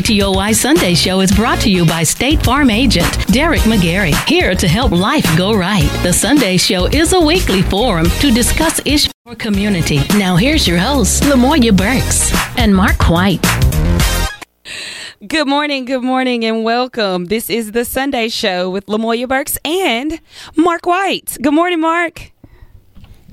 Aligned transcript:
KTOY 0.00 0.54
Sunday 0.54 0.94
Show 0.94 1.20
is 1.20 1.30
brought 1.30 1.60
to 1.60 1.70
you 1.70 1.84
by 1.84 2.04
State 2.04 2.42
Farm 2.42 2.70
agent 2.70 3.26
Derek 3.26 3.60
McGarry, 3.62 4.14
here 4.26 4.54
to 4.54 4.66
help 4.66 4.92
life 4.92 5.26
go 5.36 5.52
right. 5.54 5.84
The 6.02 6.10
Sunday 6.10 6.56
Show 6.56 6.86
is 6.86 7.12
a 7.12 7.20
weekly 7.20 7.60
forum 7.60 8.06
to 8.20 8.32
discuss 8.32 8.80
issues 8.86 9.12
for 9.26 9.34
community. 9.34 9.98
Now 10.16 10.36
here's 10.36 10.66
your 10.66 10.78
hosts, 10.78 11.20
Lamoya 11.20 11.76
Burks 11.76 12.32
and 12.56 12.74
Mark 12.74 13.10
White. 13.10 13.44
Good 15.26 15.46
morning, 15.46 15.84
good 15.84 16.02
morning, 16.02 16.46
and 16.46 16.64
welcome. 16.64 17.26
This 17.26 17.50
is 17.50 17.72
the 17.72 17.84
Sunday 17.84 18.30
Show 18.30 18.70
with 18.70 18.86
Lamoya 18.86 19.28
Burks 19.28 19.58
and 19.66 20.18
Mark 20.56 20.86
White. 20.86 21.36
Good 21.42 21.52
morning, 21.52 21.80
Mark. 21.82 22.29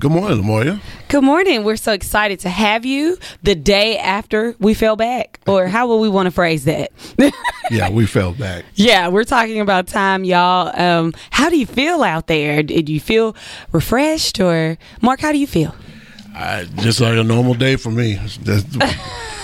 Good 0.00 0.12
morning, 0.12 0.40
Lamoya. 0.40 0.80
Good 1.08 1.24
morning. 1.24 1.64
We're 1.64 1.74
so 1.74 1.92
excited 1.92 2.38
to 2.40 2.48
have 2.48 2.86
you 2.86 3.18
the 3.42 3.56
day 3.56 3.98
after 3.98 4.54
we 4.60 4.72
fell 4.72 4.94
back. 4.94 5.40
Or 5.48 5.66
how 5.66 5.88
will 5.88 5.98
we 5.98 6.08
want 6.08 6.26
to 6.26 6.30
phrase 6.30 6.66
that? 6.66 6.92
yeah, 7.72 7.90
we 7.90 8.06
fell 8.06 8.32
back. 8.32 8.64
Yeah, 8.74 9.08
we're 9.08 9.24
talking 9.24 9.60
about 9.60 9.88
time, 9.88 10.22
y'all. 10.22 10.70
Um, 10.80 11.14
how 11.30 11.50
do 11.50 11.58
you 11.58 11.66
feel 11.66 12.04
out 12.04 12.28
there? 12.28 12.62
Did 12.62 12.88
you 12.88 13.00
feel 13.00 13.34
refreshed 13.72 14.38
or 14.38 14.78
Mark, 15.02 15.18
how 15.18 15.32
do 15.32 15.38
you 15.38 15.48
feel? 15.48 15.74
I, 16.32 16.66
just 16.76 17.00
like 17.00 17.18
a 17.18 17.24
normal 17.24 17.54
day 17.54 17.74
for 17.74 17.90
me. 17.90 18.20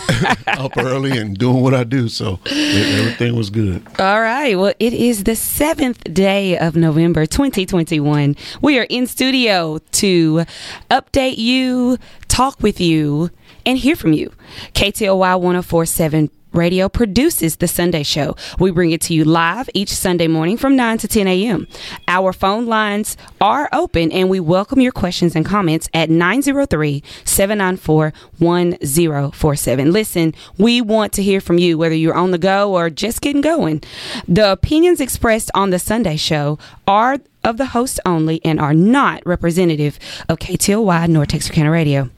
up 0.46 0.76
early 0.76 1.18
and 1.18 1.36
doing 1.36 1.62
what 1.62 1.74
I 1.74 1.84
do. 1.84 2.08
So 2.08 2.38
everything 2.46 3.36
was 3.36 3.50
good. 3.50 3.86
All 3.98 4.20
right. 4.20 4.56
Well, 4.56 4.74
it 4.78 4.92
is 4.92 5.24
the 5.24 5.36
seventh 5.36 6.02
day 6.12 6.58
of 6.58 6.76
November 6.76 7.26
2021. 7.26 8.36
We 8.62 8.78
are 8.78 8.86
in 8.88 9.06
studio 9.06 9.78
to 9.92 10.44
update 10.90 11.38
you, 11.38 11.98
talk 12.28 12.60
with 12.60 12.80
you, 12.80 13.30
and 13.66 13.78
hear 13.78 13.96
from 13.96 14.12
you. 14.12 14.32
KTOY 14.74 15.40
1047 15.40 16.30
Radio 16.54 16.88
produces 16.88 17.56
The 17.56 17.66
Sunday 17.68 18.02
Show. 18.02 18.36
We 18.58 18.70
bring 18.70 18.92
it 18.92 19.00
to 19.02 19.14
you 19.14 19.24
live 19.24 19.68
each 19.74 19.90
Sunday 19.90 20.28
morning 20.28 20.56
from 20.56 20.76
9 20.76 20.98
to 20.98 21.08
10 21.08 21.26
a.m. 21.26 21.66
Our 22.06 22.32
phone 22.32 22.66
lines 22.66 23.16
are 23.40 23.68
open 23.72 24.12
and 24.12 24.30
we 24.30 24.38
welcome 24.38 24.80
your 24.80 24.92
questions 24.92 25.34
and 25.34 25.44
comments 25.44 25.88
at 25.92 26.10
903 26.10 27.02
794 27.24 28.12
1047. 28.38 29.92
Listen, 29.92 30.34
we 30.56 30.80
want 30.80 31.12
to 31.14 31.22
hear 31.22 31.40
from 31.40 31.58
you, 31.58 31.76
whether 31.76 31.94
you're 31.94 32.14
on 32.14 32.30
the 32.30 32.38
go 32.38 32.72
or 32.72 32.88
just 32.88 33.20
getting 33.20 33.40
going. 33.42 33.82
The 34.28 34.52
opinions 34.52 35.00
expressed 35.00 35.50
on 35.54 35.70
The 35.70 35.78
Sunday 35.78 36.16
Show 36.16 36.58
are 36.86 37.18
of 37.42 37.56
the 37.58 37.66
host 37.66 38.00
only 38.06 38.40
and 38.44 38.60
are 38.60 38.74
not 38.74 39.24
representative 39.26 39.98
of 40.28 40.38
KTOY 40.38 41.08
nor 41.08 41.26
Texarkana 41.26 41.70
Radio. 41.70 42.10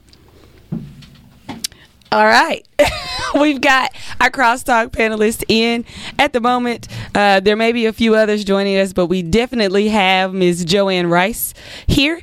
All 2.11 2.25
right. 2.25 2.65
We've 3.35 3.59
got 3.59 3.91
our 4.21 4.29
crosstalk 4.29 4.91
panelists 4.91 5.43
in 5.47 5.85
at 6.17 6.31
the 6.33 6.39
moment. 6.39 6.87
Uh, 7.13 7.39
there 7.41 7.55
may 7.55 7.71
be 7.71 7.85
a 7.85 7.93
few 7.93 8.15
others 8.15 8.43
joining 8.45 8.77
us, 8.77 8.93
but 8.93 9.07
we 9.07 9.21
definitely 9.21 9.89
have 9.89 10.33
Ms. 10.33 10.63
Joanne 10.65 11.07
Rice 11.07 11.53
here, 11.85 12.21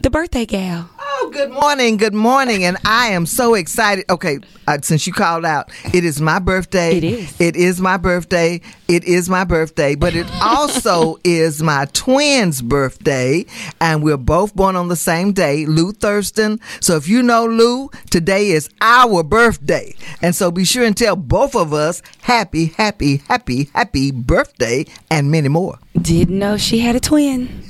the 0.00 0.10
birthday 0.10 0.46
gal. 0.46 0.88
Oh, 1.00 1.30
good 1.32 1.50
morning, 1.50 1.96
good 1.96 2.14
morning, 2.14 2.62
and 2.64 2.76
I 2.84 3.08
am 3.08 3.26
so 3.26 3.54
excited. 3.54 4.04
Okay, 4.08 4.38
uh, 4.68 4.78
since 4.80 5.06
you 5.06 5.12
called 5.12 5.44
out, 5.44 5.70
it 5.92 6.04
is 6.04 6.20
my 6.20 6.38
birthday. 6.38 6.96
It 6.96 7.04
is. 7.04 7.40
It 7.40 7.56
is 7.56 7.80
my 7.80 7.96
birthday. 7.96 8.60
It 8.86 9.02
is 9.04 9.28
my 9.28 9.42
birthday, 9.42 9.96
but 9.96 10.14
it 10.14 10.26
also 10.40 11.16
is 11.24 11.60
my 11.62 11.86
twins' 11.92 12.62
birthday, 12.62 13.46
and 13.80 14.04
we're 14.04 14.16
both 14.16 14.54
born 14.54 14.76
on 14.76 14.86
the 14.86 14.96
same 14.96 15.32
day, 15.32 15.66
Lou 15.66 15.92
Thurston. 15.92 16.60
So 16.80 16.96
if 16.96 17.08
you 17.08 17.22
know 17.22 17.46
Lou, 17.46 17.90
today 18.10 18.50
is 18.50 18.70
our 18.80 19.24
birthday, 19.24 19.94
and 20.22 20.36
so 20.36 20.52
be 20.52 20.64
sure 20.64 20.84
and 20.84 20.96
tell 20.96 21.16
both 21.16 21.56
of 21.56 21.72
us 21.74 22.02
happy, 22.20 22.66
happy, 22.66 23.16
happy, 23.28 23.70
happy 23.74 24.12
birthday, 24.12 24.86
and 25.10 25.32
many 25.32 25.48
more. 25.48 25.78
Didn't 26.00 26.38
know 26.38 26.56
she 26.56 26.78
had 26.78 26.94
a 26.94 27.00
twin. 27.00 27.67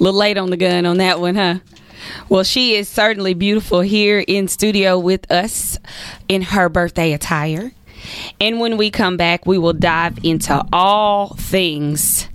Little 0.00 0.18
late 0.18 0.38
on 0.38 0.50
the 0.50 0.56
gun 0.56 0.86
on 0.86 0.96
that 0.96 1.20
one, 1.20 1.34
huh? 1.34 1.58
Well, 2.30 2.42
she 2.42 2.74
is 2.74 2.88
certainly 2.88 3.34
beautiful 3.34 3.80
here 3.80 4.24
in 4.26 4.48
studio 4.48 4.98
with 4.98 5.30
us 5.30 5.78
in 6.26 6.40
her 6.42 6.70
birthday 6.70 7.12
attire. 7.12 7.72
And 8.40 8.60
when 8.60 8.78
we 8.78 8.90
come 8.90 9.18
back, 9.18 9.44
we 9.46 9.58
will 9.58 9.74
dive 9.74 10.18
into 10.22 10.64
all 10.72 11.34
things 11.34 12.28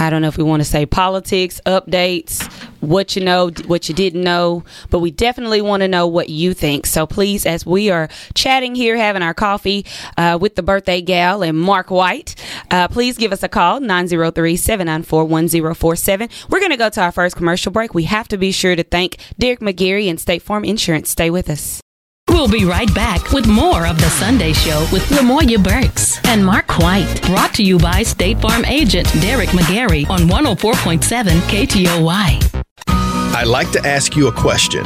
I 0.00 0.08
don't 0.08 0.22
know 0.22 0.28
if 0.28 0.38
we 0.38 0.44
want 0.44 0.60
to 0.60 0.68
say 0.68 0.86
politics, 0.86 1.60
updates, 1.66 2.50
what 2.80 3.14
you 3.14 3.22
know, 3.22 3.50
what 3.66 3.86
you 3.86 3.94
didn't 3.94 4.22
know, 4.22 4.64
but 4.88 5.00
we 5.00 5.10
definitely 5.10 5.60
want 5.60 5.82
to 5.82 5.88
know 5.88 6.06
what 6.06 6.30
you 6.30 6.54
think. 6.54 6.86
So 6.86 7.06
please, 7.06 7.44
as 7.44 7.66
we 7.66 7.90
are 7.90 8.08
chatting 8.34 8.74
here, 8.74 8.96
having 8.96 9.22
our 9.22 9.34
coffee 9.34 9.84
uh, 10.16 10.38
with 10.40 10.54
the 10.54 10.62
birthday 10.62 11.02
gal 11.02 11.42
and 11.42 11.58
Mark 11.58 11.90
White, 11.90 12.34
uh, 12.70 12.88
please 12.88 13.18
give 13.18 13.30
us 13.30 13.42
a 13.42 13.48
call, 13.48 13.80
903 13.80 14.56
794 14.56 15.24
1047. 15.26 16.28
We're 16.48 16.60
going 16.60 16.70
to 16.70 16.78
go 16.78 16.88
to 16.88 17.02
our 17.02 17.12
first 17.12 17.36
commercial 17.36 17.70
break. 17.70 17.92
We 17.92 18.04
have 18.04 18.28
to 18.28 18.38
be 18.38 18.52
sure 18.52 18.74
to 18.74 18.82
thank 18.82 19.18
Derek 19.38 19.60
McGarry 19.60 20.08
and 20.08 20.18
State 20.18 20.40
Farm 20.40 20.64
Insurance. 20.64 21.10
Stay 21.10 21.28
with 21.28 21.50
us. 21.50 21.82
We'll 22.30 22.48
be 22.48 22.64
right 22.64 22.92
back 22.94 23.32
with 23.32 23.46
more 23.48 23.86
of 23.86 23.98
the 23.98 24.08
Sunday 24.08 24.52
Show 24.52 24.86
with 24.92 25.02
Lamoya 25.10 25.62
Burks 25.62 26.24
and 26.26 26.46
Mark 26.46 26.78
White. 26.78 27.20
Brought 27.26 27.52
to 27.54 27.62
you 27.64 27.76
by 27.76 28.04
State 28.04 28.40
Farm 28.40 28.64
agent 28.64 29.08
Derek 29.20 29.48
McGarry 29.50 30.08
on 30.08 30.20
104.7 30.20 31.40
KTOY. 31.50 32.99
I'd 33.40 33.46
like 33.46 33.70
to 33.70 33.86
ask 33.86 34.16
you 34.16 34.28
a 34.28 34.32
question. 34.32 34.84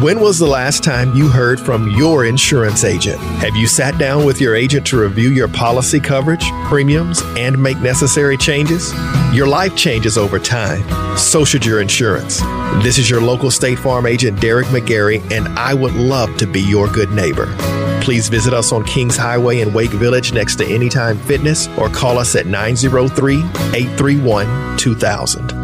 When 0.00 0.20
was 0.20 0.38
the 0.38 0.46
last 0.46 0.82
time 0.82 1.14
you 1.14 1.28
heard 1.28 1.60
from 1.60 1.90
your 1.90 2.24
insurance 2.24 2.82
agent? 2.82 3.18
Have 3.18 3.54
you 3.54 3.66
sat 3.66 3.98
down 3.98 4.24
with 4.24 4.40
your 4.40 4.54
agent 4.54 4.86
to 4.86 5.02
review 5.02 5.28
your 5.28 5.48
policy 5.48 6.00
coverage, 6.00 6.42
premiums, 6.64 7.20
and 7.36 7.62
make 7.62 7.76
necessary 7.80 8.38
changes? 8.38 8.90
Your 9.34 9.46
life 9.46 9.76
changes 9.76 10.16
over 10.16 10.38
time. 10.38 10.82
So 11.18 11.44
should 11.44 11.66
your 11.66 11.82
insurance. 11.82 12.40
This 12.82 12.96
is 12.96 13.10
your 13.10 13.20
local 13.20 13.50
State 13.50 13.78
Farm 13.78 14.06
agent, 14.06 14.40
Derek 14.40 14.68
McGarry, 14.68 15.20
and 15.30 15.46
I 15.58 15.74
would 15.74 15.92
love 15.92 16.34
to 16.38 16.46
be 16.46 16.62
your 16.62 16.88
good 16.88 17.10
neighbor. 17.10 17.54
Please 18.00 18.30
visit 18.30 18.54
us 18.54 18.72
on 18.72 18.82
Kings 18.84 19.18
Highway 19.18 19.60
in 19.60 19.74
Wake 19.74 19.90
Village 19.90 20.32
next 20.32 20.56
to 20.56 20.64
Anytime 20.64 21.18
Fitness 21.18 21.68
or 21.76 21.90
call 21.90 22.16
us 22.16 22.34
at 22.34 22.46
903 22.46 23.36
831 23.76 24.78
2000. 24.78 25.59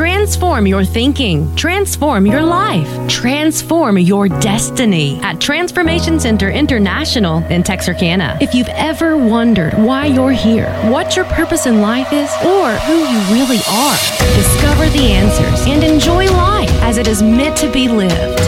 Transform 0.00 0.66
your 0.66 0.82
thinking. 0.82 1.54
Transform 1.56 2.24
your 2.24 2.40
life. 2.40 2.88
Transform 3.06 3.98
your 3.98 4.28
destiny 4.28 5.20
at 5.20 5.42
Transformation 5.42 6.18
Center 6.18 6.48
International 6.50 7.44
in 7.48 7.62
Texarkana. 7.62 8.38
If 8.40 8.54
you've 8.54 8.70
ever 8.70 9.18
wondered 9.18 9.74
why 9.74 10.06
you're 10.06 10.32
here, 10.32 10.72
what 10.90 11.16
your 11.16 11.26
purpose 11.26 11.66
in 11.66 11.82
life 11.82 12.14
is, 12.14 12.30
or 12.46 12.70
who 12.86 12.94
you 12.94 13.18
really 13.30 13.60
are, 13.68 13.96
discover 14.36 14.88
the 14.88 15.12
answers 15.12 15.66
and 15.66 15.84
enjoy 15.84 16.30
life 16.30 16.70
as 16.80 16.96
it 16.96 17.06
is 17.06 17.22
meant 17.22 17.58
to 17.58 17.70
be 17.70 17.86
lived. 17.86 18.40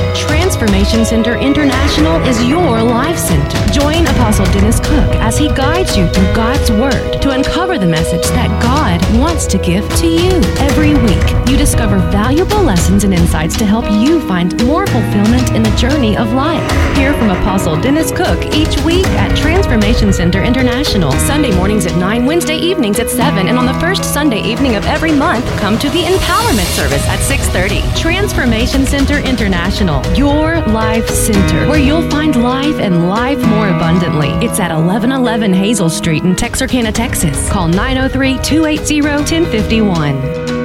Transformation 0.53 1.07
Center 1.07 1.37
International 1.39 2.21
is 2.27 2.45
your 2.45 2.83
life 2.83 3.17
center. 3.17 3.73
Join 3.73 4.07
Apostle 4.07 4.45
Dennis 4.53 4.81
Cook 4.81 5.17
as 5.17 5.39
he 5.39 5.49
guides 5.49 5.97
you 5.97 6.07
through 6.09 6.31
God's 6.35 6.71
Word 6.71 7.23
to 7.23 7.31
uncover 7.31 7.79
the 7.79 7.87
message 7.87 8.27
that 8.33 8.51
God 8.61 9.01
wants 9.19 9.47
to 9.47 9.57
give 9.57 9.89
to 9.97 10.07
you 10.07 10.31
every 10.59 10.93
week 10.93 11.43
you 11.53 11.59
discover 11.59 11.99
valuable 12.11 12.63
lessons 12.63 13.05
and 13.05 13.13
insights 13.13 13.59
to 13.59 13.67
help 13.67 13.85
you 13.91 14.27
find 14.27 14.51
more 14.65 14.87
fulfillment 14.87 15.53
in 15.55 15.63
the 15.63 15.75
journey 15.77 16.17
of 16.17 16.33
life. 16.33 16.63
Hear 16.97 17.13
from 17.13 17.29
Apostle 17.29 17.79
Dennis 17.79 18.11
Cook 18.11 18.43
each 18.55 18.81
week 18.85 19.07
at 19.21 19.37
Transformation 19.37 20.15
Center 20.15 20.43
International. 20.43 21.13
Sunday 21.13 21.55
mornings 21.55 21.85
at 21.85 21.95
9, 21.99 22.25
Wednesday 22.25 22.57
evenings 22.57 22.99
at 22.99 23.11
7, 23.11 23.49
and 23.49 23.59
on 23.59 23.67
the 23.67 23.79
first 23.81 24.03
Sunday 24.03 24.41
evening 24.41 24.77
of 24.77 24.87
every 24.87 25.13
month, 25.13 25.45
come 25.59 25.79
to 25.79 25.91
the 25.91 26.05
Empowerment 26.05 26.75
Service 26.75 27.07
at 27.07 27.19
6.30. 27.19 27.99
Transformation 27.99 28.87
Center 28.87 29.19
International, 29.19 30.03
your 30.17 30.42
life 30.43 31.09
center, 31.09 31.69
where 31.69 31.79
you'll 31.79 32.09
find 32.11 32.37
life 32.43 32.79
and 32.79 33.09
life 33.09 33.39
more 33.47 33.69
abundantly. 33.69 34.31
It's 34.45 34.59
at 34.59 34.71
1111 34.71 35.53
Hazel 35.53 35.91
Street 35.91 36.25
in 36.25 36.35
Texarkana, 36.35 36.93
Texas. 36.93 37.49
Call 37.51 37.69
903 37.69 38.39
280 38.43 39.03
1051. 39.03 40.62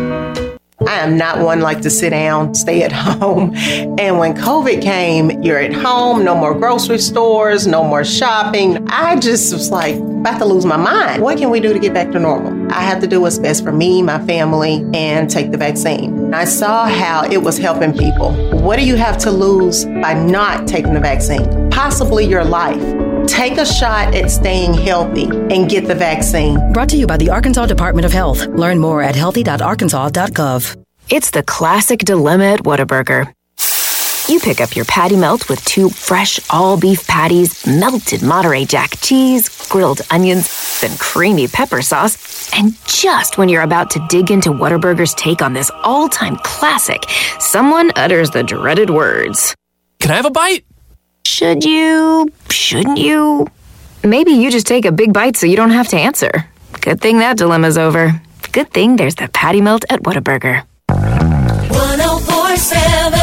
I 0.88 1.00
am 1.00 1.18
not 1.18 1.40
one 1.40 1.60
like 1.60 1.82
to 1.82 1.90
sit 1.90 2.12
down, 2.12 2.56
stay 2.56 2.84
at 2.84 2.92
home. 2.94 3.54
And 3.56 4.18
when 4.18 4.34
COVID 4.36 4.82
came, 4.82 5.44
you're 5.44 5.60
at 5.60 5.74
home, 5.74 6.24
no 6.24 6.34
more 6.34 6.54
grocery 6.54 7.00
stores, 7.00 7.68
no 7.68 7.84
more 7.84 8.06
shopping. 8.06 8.88
I 8.90 9.20
just 9.20 9.52
was 9.54 9.70
like 9.70 9.96
about 9.96 10.40
to 10.40 10.46
lose 10.46 10.66
my 10.66 10.78
mind. 10.78 11.22
What 11.22 11.38
can 11.38 11.50
we 11.50 11.60
do 11.60 11.74
to 11.74 11.80
get 11.80 11.94
back 11.94 12.12
to 12.12 12.20
normal? 12.20 12.72
I 12.72 12.82
have 12.82 13.02
to 13.02 13.08
do 13.08 13.22
what's 13.22 13.38
best 13.38 13.64
for 13.64 13.72
me, 13.72 14.02
my 14.02 14.26
family, 14.26 14.86
and 14.94 15.30
take 15.30 15.52
the 15.52 15.58
vaccine. 15.58 16.34
I 16.34 16.46
saw 16.46 16.88
how 16.88 17.26
it 17.30 17.38
was 17.38 17.58
helping 17.58 17.96
people. 17.98 18.32
What 18.60 18.78
do 18.78 18.86
you 18.86 18.96
have 18.96 19.18
to 19.20 19.32
lose 19.32 19.86
by 19.86 20.14
not 20.14 20.68
taking 20.68 20.94
the 20.94 21.00
vaccine? 21.00 21.70
Possibly 21.70 22.26
your 22.26 22.44
life. 22.44 23.07
Take 23.28 23.58
a 23.58 23.66
shot 23.66 24.16
at 24.16 24.32
staying 24.32 24.74
healthy 24.74 25.26
and 25.26 25.70
get 25.70 25.86
the 25.86 25.96
vaccine. 25.96 26.74
Brought 26.74 26.90
to 26.90 26.98
you 26.98 27.06
by 27.06 27.18
the 27.18 27.30
Arkansas 27.30 27.68
Department 27.68 28.06
of 28.06 28.12
Health. 28.12 28.46
Learn 28.48 28.80
more 28.80 29.04
at 29.04 29.16
healthy.arkansas.gov. 29.16 30.84
It's 31.10 31.32
the 31.32 31.44
classic 31.44 32.00
dilemma 32.00 32.46
at 32.46 32.64
Whataburger. 32.64 33.34
You 34.28 34.42
pick 34.42 34.60
up 34.60 34.76
your 34.76 34.84
patty 34.86 35.16
melt 35.16 35.48
with 35.48 35.64
two 35.64 35.90
fresh 35.90 36.40
all 36.50 36.78
beef 36.78 37.08
patties, 37.08 37.66
melted 37.66 38.22
Monterey 38.22 38.66
Jack 38.66 39.00
cheese, 39.00 39.48
grilled 39.70 40.02
onions, 40.12 40.82
then 40.82 40.98
creamy 40.98 41.48
pepper 41.48 41.82
sauce. 41.82 42.50
And 42.54 42.74
just 42.86 43.38
when 43.38 43.48
you're 43.48 43.62
about 43.62 43.90
to 43.92 44.06
dig 44.10 44.30
into 44.30 44.50
Whataburger's 44.50 45.14
take 45.14 45.42
on 45.42 45.54
this 45.54 45.72
all 45.84 46.10
time 46.10 46.36
classic, 46.44 47.04
someone 47.40 47.92
utters 47.96 48.30
the 48.32 48.44
dreaded 48.44 48.90
words 48.90 49.56
Can 50.00 50.12
I 50.12 50.16
have 50.16 50.26
a 50.26 50.32
bite? 50.32 50.66
Should 51.28 51.66
you? 51.66 52.32
Shouldn't 52.50 52.98
you? 52.98 53.48
Maybe 54.02 54.32
you 54.32 54.50
just 54.50 54.66
take 54.66 54.86
a 54.86 54.94
big 54.94 55.12
bite 55.12 55.36
so 55.36 55.46
you 55.46 55.58
don't 55.58 55.72
have 55.72 55.90
to 55.90 55.98
answer. 55.98 56.32
Good 56.80 57.02
thing 57.02 57.20
that 57.20 57.36
dilemma's 57.38 57.78
over. 57.78 58.22
Good 58.54 58.72
thing 58.72 58.96
there's 58.96 59.16
the 59.16 59.28
patty 59.28 59.60
melt 59.60 59.84
at 59.90 60.04
Whataburger. 60.04 60.64
1047 60.90 63.20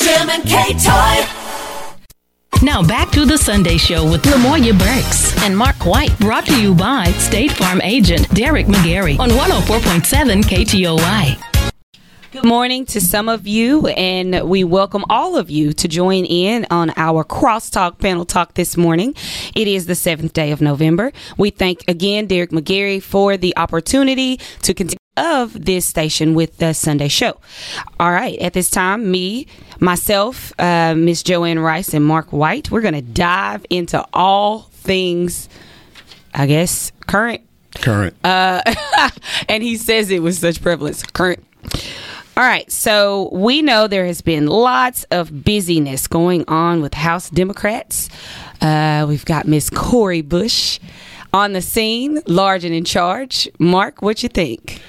Jim 0.00 0.30
and 0.30 0.42
KTOY. 0.42 2.62
Now 2.62 2.82
back 2.82 3.10
to 3.10 3.26
the 3.26 3.36
Sunday 3.36 3.76
Show 3.76 4.10
with 4.10 4.22
Lamoya 4.22 4.72
Burks 4.76 5.36
and 5.44 5.54
Mark 5.56 5.84
White, 5.84 6.18
brought 6.18 6.46
to 6.46 6.58
you 6.60 6.74
by 6.74 7.12
State 7.18 7.52
Farm 7.52 7.82
agent 7.82 8.26
Derek 8.34 8.66
McGarry 8.66 9.18
on 9.18 9.28
104.7 9.28 10.42
KTOY. 10.44 11.51
Good 12.32 12.46
morning 12.46 12.86
to 12.86 13.00
some 13.02 13.28
of 13.28 13.46
you, 13.46 13.88
and 13.88 14.48
we 14.48 14.64
welcome 14.64 15.04
all 15.10 15.36
of 15.36 15.50
you 15.50 15.74
to 15.74 15.86
join 15.86 16.24
in 16.24 16.66
on 16.70 16.90
our 16.96 17.24
crosstalk 17.24 17.98
panel 17.98 18.24
talk 18.24 18.54
this 18.54 18.74
morning. 18.74 19.14
It 19.54 19.68
is 19.68 19.84
the 19.84 19.94
seventh 19.94 20.32
day 20.32 20.50
of 20.50 20.62
November. 20.62 21.12
We 21.36 21.50
thank 21.50 21.84
again 21.88 22.26
Derek 22.26 22.48
McGarry 22.48 23.02
for 23.02 23.36
the 23.36 23.54
opportunity 23.58 24.38
to 24.62 24.72
continue 24.72 24.96
of 25.18 25.66
this 25.66 25.84
station 25.84 26.34
with 26.34 26.56
the 26.56 26.72
Sunday 26.72 27.08
show. 27.08 27.38
All 28.00 28.10
right, 28.10 28.38
at 28.38 28.54
this 28.54 28.70
time, 28.70 29.10
me, 29.10 29.46
myself, 29.78 30.58
uh, 30.58 30.94
Miss 30.96 31.22
Joanne 31.22 31.58
Rice, 31.58 31.92
and 31.92 32.02
Mark 32.02 32.32
White, 32.32 32.70
we're 32.70 32.80
going 32.80 32.94
to 32.94 33.02
dive 33.02 33.66
into 33.68 34.02
all 34.14 34.60
things, 34.72 35.50
I 36.32 36.46
guess, 36.46 36.92
current. 37.06 37.42
Current. 37.74 38.16
Uh, 38.24 38.62
and 39.50 39.62
he 39.62 39.76
says 39.76 40.10
it 40.10 40.22
with 40.22 40.36
such 40.36 40.62
prevalence. 40.62 41.02
Current. 41.02 41.44
All 42.34 42.42
right, 42.42 42.70
so 42.72 43.28
we 43.30 43.60
know 43.60 43.86
there 43.86 44.06
has 44.06 44.22
been 44.22 44.46
lots 44.46 45.04
of 45.10 45.44
busyness 45.44 46.06
going 46.06 46.44
on 46.48 46.80
with 46.80 46.94
House 46.94 47.28
Democrats. 47.28 48.08
Uh, 48.62 49.04
we've 49.06 49.26
got 49.26 49.46
Miss 49.46 49.68
Cori 49.68 50.22
Bush 50.22 50.80
on 51.34 51.52
the 51.52 51.60
scene, 51.60 52.22
large 52.26 52.64
and 52.64 52.74
in 52.74 52.84
charge. 52.84 53.50
Mark, 53.58 54.00
what 54.00 54.22
you 54.22 54.30
think? 54.30 54.80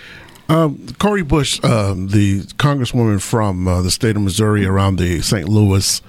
Um, 0.48 0.88
Cori 1.00 1.22
Bush, 1.22 1.62
um, 1.66 2.08
the 2.08 2.44
congresswoman 2.56 3.22
from 3.22 3.68
uh, 3.68 3.82
the 3.82 3.92
state 3.92 4.16
of 4.16 4.22
Missouri 4.22 4.66
around 4.66 4.96
the 4.96 5.20
St. 5.22 5.50
Louis 5.50 6.02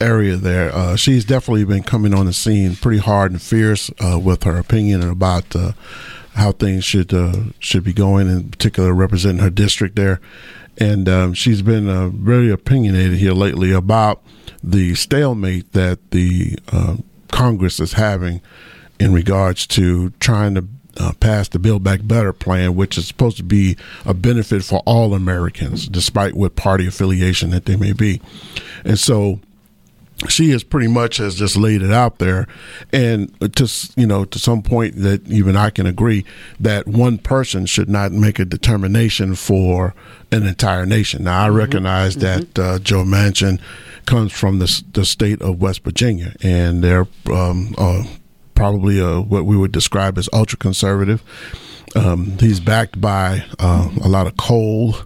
area 0.00 0.34
there, 0.34 0.74
uh, 0.74 0.96
she's 0.96 1.24
definitely 1.24 1.64
been 1.64 1.84
coming 1.84 2.12
on 2.12 2.26
the 2.26 2.32
scene 2.32 2.74
pretty 2.74 2.98
hard 2.98 3.30
and 3.30 3.40
fierce 3.40 3.88
uh, 4.00 4.18
with 4.18 4.42
her 4.42 4.58
opinion 4.58 5.00
about 5.08 5.54
uh, 5.54 5.72
how 6.34 6.50
things 6.50 6.84
should 6.84 7.14
uh, 7.14 7.36
should 7.60 7.84
be 7.84 7.92
going, 7.92 8.28
in 8.28 8.50
particular 8.50 8.92
representing 8.92 9.42
her 9.42 9.50
district 9.50 9.94
there. 9.94 10.20
And 10.78 11.08
um, 11.08 11.34
she's 11.34 11.62
been 11.62 11.88
uh, 11.88 12.08
very 12.08 12.50
opinionated 12.50 13.18
here 13.18 13.32
lately 13.32 13.72
about 13.72 14.22
the 14.62 14.94
stalemate 14.94 15.72
that 15.72 16.10
the 16.12 16.58
Congress 17.30 17.80
is 17.80 17.94
having 17.94 18.40
in 18.98 19.12
regards 19.12 19.66
to 19.66 20.10
trying 20.20 20.54
to 20.54 20.66
uh, 20.98 21.12
passed 21.20 21.52
the 21.52 21.58
Build 21.58 21.82
Back 21.82 22.00
Better 22.04 22.32
plan, 22.32 22.74
which 22.74 22.98
is 22.98 23.06
supposed 23.08 23.36
to 23.38 23.42
be 23.42 23.76
a 24.04 24.14
benefit 24.14 24.62
for 24.62 24.82
all 24.84 25.14
Americans, 25.14 25.88
despite 25.88 26.34
what 26.34 26.56
party 26.56 26.86
affiliation 26.86 27.50
that 27.50 27.64
they 27.64 27.76
may 27.76 27.92
be. 27.92 28.20
And 28.84 28.98
so 28.98 29.40
she 30.28 30.50
has 30.50 30.62
pretty 30.62 30.88
much 30.88 31.16
has 31.16 31.34
just 31.34 31.56
laid 31.56 31.82
it 31.82 31.92
out 31.92 32.18
there, 32.18 32.46
and 32.92 33.32
to 33.56 33.90
you 33.96 34.06
know 34.06 34.24
to 34.24 34.38
some 34.38 34.62
point 34.62 34.96
that 34.96 35.26
even 35.28 35.56
I 35.56 35.70
can 35.70 35.86
agree 35.86 36.24
that 36.60 36.86
one 36.86 37.18
person 37.18 37.66
should 37.66 37.88
not 37.88 38.12
make 38.12 38.38
a 38.38 38.44
determination 38.44 39.34
for 39.34 39.94
an 40.30 40.46
entire 40.46 40.86
nation. 40.86 41.24
Now 41.24 41.44
I 41.44 41.48
mm-hmm. 41.48 41.56
recognize 41.56 42.16
mm-hmm. 42.16 42.40
that 42.54 42.58
uh, 42.58 42.78
Joe 42.78 43.04
Manchin 43.04 43.60
comes 44.06 44.32
from 44.32 44.58
the, 44.58 44.82
the 44.92 45.04
state 45.04 45.40
of 45.42 45.60
West 45.60 45.84
Virginia, 45.84 46.34
and 46.42 46.82
they're 46.82 47.06
um, 47.32 47.74
uh, 47.78 48.04
probably 48.54 48.98
a, 48.98 49.20
what 49.20 49.44
we 49.44 49.56
would 49.56 49.72
describe 49.72 50.18
as 50.18 50.28
ultra 50.32 50.58
conservative. 50.58 51.22
Um, 51.94 52.38
he's 52.38 52.60
backed 52.60 53.00
by 53.00 53.44
uh, 53.58 53.90
a 54.02 54.08
lot 54.08 54.26
of 54.26 54.36
coal 54.36 54.96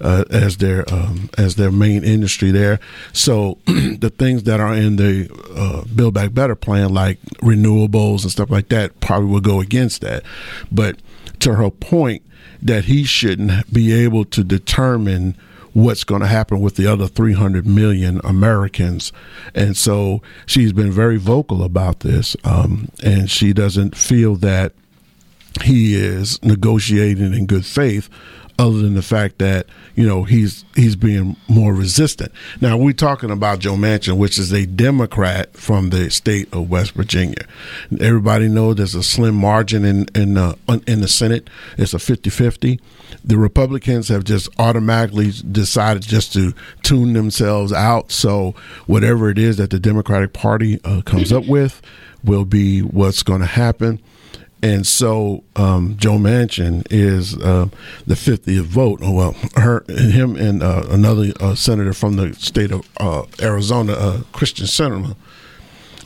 uh, 0.00 0.24
as 0.30 0.58
their 0.58 0.84
um, 0.92 1.30
as 1.38 1.56
their 1.56 1.70
main 1.70 2.04
industry 2.04 2.50
there. 2.50 2.80
So 3.12 3.58
the 3.66 4.12
things 4.16 4.44
that 4.44 4.60
are 4.60 4.74
in 4.74 4.96
the 4.96 5.30
uh, 5.54 5.84
Build 5.94 6.14
Back 6.14 6.34
Better 6.34 6.54
plan, 6.54 6.92
like 6.92 7.20
renewables 7.42 8.22
and 8.22 8.30
stuff 8.30 8.50
like 8.50 8.68
that, 8.68 9.00
probably 9.00 9.30
will 9.30 9.40
go 9.40 9.60
against 9.60 10.00
that. 10.02 10.22
But 10.70 10.96
to 11.40 11.54
her 11.54 11.70
point, 11.70 12.22
that 12.62 12.84
he 12.84 13.04
shouldn't 13.04 13.72
be 13.72 13.92
able 13.92 14.24
to 14.26 14.42
determine 14.42 15.36
what's 15.72 16.04
going 16.04 16.22
to 16.22 16.26
happen 16.26 16.60
with 16.60 16.76
the 16.76 16.86
other 16.86 17.06
300 17.06 17.66
million 17.66 18.18
Americans. 18.24 19.12
And 19.54 19.76
so 19.76 20.22
she's 20.46 20.72
been 20.72 20.90
very 20.90 21.18
vocal 21.18 21.62
about 21.62 22.00
this. 22.00 22.34
Um, 22.44 22.88
and 23.04 23.30
she 23.30 23.52
doesn't 23.52 23.94
feel 23.94 24.36
that 24.36 24.72
he 25.62 25.94
is 25.94 26.42
negotiating 26.42 27.34
in 27.34 27.44
good 27.44 27.66
faith 27.66 28.08
other 28.58 28.78
than 28.78 28.94
the 28.94 29.02
fact 29.02 29.38
that 29.38 29.66
you 29.94 30.06
know 30.06 30.24
he's 30.24 30.64
he's 30.74 30.96
being 30.96 31.36
more 31.48 31.74
resistant. 31.74 32.32
Now 32.60 32.76
we're 32.76 32.92
talking 32.92 33.30
about 33.30 33.60
Joe 33.60 33.74
Manchin, 33.74 34.16
which 34.16 34.38
is 34.38 34.52
a 34.52 34.66
Democrat 34.66 35.56
from 35.56 35.90
the 35.90 36.10
state 36.10 36.52
of 36.52 36.70
West 36.70 36.92
Virginia. 36.92 37.46
Everybody 38.00 38.48
knows 38.48 38.76
there's 38.76 38.94
a 38.94 39.02
slim 39.02 39.34
margin 39.34 39.84
in 39.84 40.06
in 40.14 40.36
uh, 40.36 40.54
in 40.86 41.00
the 41.00 41.08
Senate. 41.08 41.48
It's 41.76 41.94
a 41.94 41.98
50-50 41.98 42.80
the 43.24 43.36
Republicans 43.36 44.08
have 44.08 44.24
just 44.24 44.48
automatically 44.58 45.32
decided 45.50 46.02
just 46.02 46.32
to 46.32 46.54
tune 46.82 47.12
themselves 47.12 47.72
out. 47.72 48.12
So 48.12 48.54
whatever 48.86 49.28
it 49.30 49.38
is 49.38 49.56
that 49.56 49.70
the 49.70 49.80
Democratic 49.80 50.32
Party 50.32 50.80
uh, 50.84 51.02
comes 51.02 51.32
up 51.32 51.46
with 51.46 51.82
will 52.24 52.44
be 52.44 52.80
what's 52.80 53.22
going 53.22 53.40
to 53.40 53.46
happen. 53.46 54.00
And 54.62 54.86
so 54.86 55.44
um, 55.54 55.96
Joe 55.98 56.16
Manchin 56.16 56.86
is 56.90 57.36
uh, 57.36 57.68
the 58.06 58.14
50th 58.14 58.62
vote. 58.62 59.00
Oh, 59.02 59.12
well, 59.12 59.36
her, 59.56 59.84
him, 59.88 60.34
and 60.36 60.62
uh, 60.62 60.84
another 60.88 61.32
uh, 61.40 61.54
senator 61.54 61.92
from 61.92 62.16
the 62.16 62.34
state 62.34 62.72
of 62.72 62.88
uh, 62.98 63.24
Arizona, 63.40 63.92
uh, 63.92 64.16
Kyrsten 64.32 64.64
Sinema, 64.64 65.14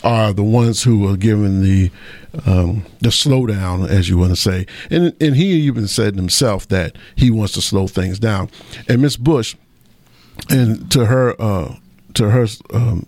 are 0.03 0.33
the 0.33 0.43
ones 0.43 0.83
who 0.83 1.09
are 1.09 1.17
given 1.17 1.63
the 1.63 1.91
um, 2.47 2.87
the 3.01 3.09
slowdown, 3.09 3.89
as 3.89 4.09
you 4.09 4.17
want 4.17 4.31
to 4.31 4.37
say. 4.37 4.67
And 4.91 5.15
and 5.21 5.37
he 5.37 5.53
even 5.53 5.87
said 5.87 6.17
himself 6.17 6.67
that 6.69 6.97
he 7.17 7.31
wants 7.31 7.53
to 7.55 7.63
slow 7.63 7.87
things 7.87 8.19
down. 8.19 8.51
And 8.89 9.03
Miss 9.03 9.17
Bush, 9.17 9.57
and 10.49 10.91
to 10.91 11.07
her 11.07 11.41
uh, 11.41 11.77
to 12.15 12.31
her 12.31 12.47
um, 12.73 13.07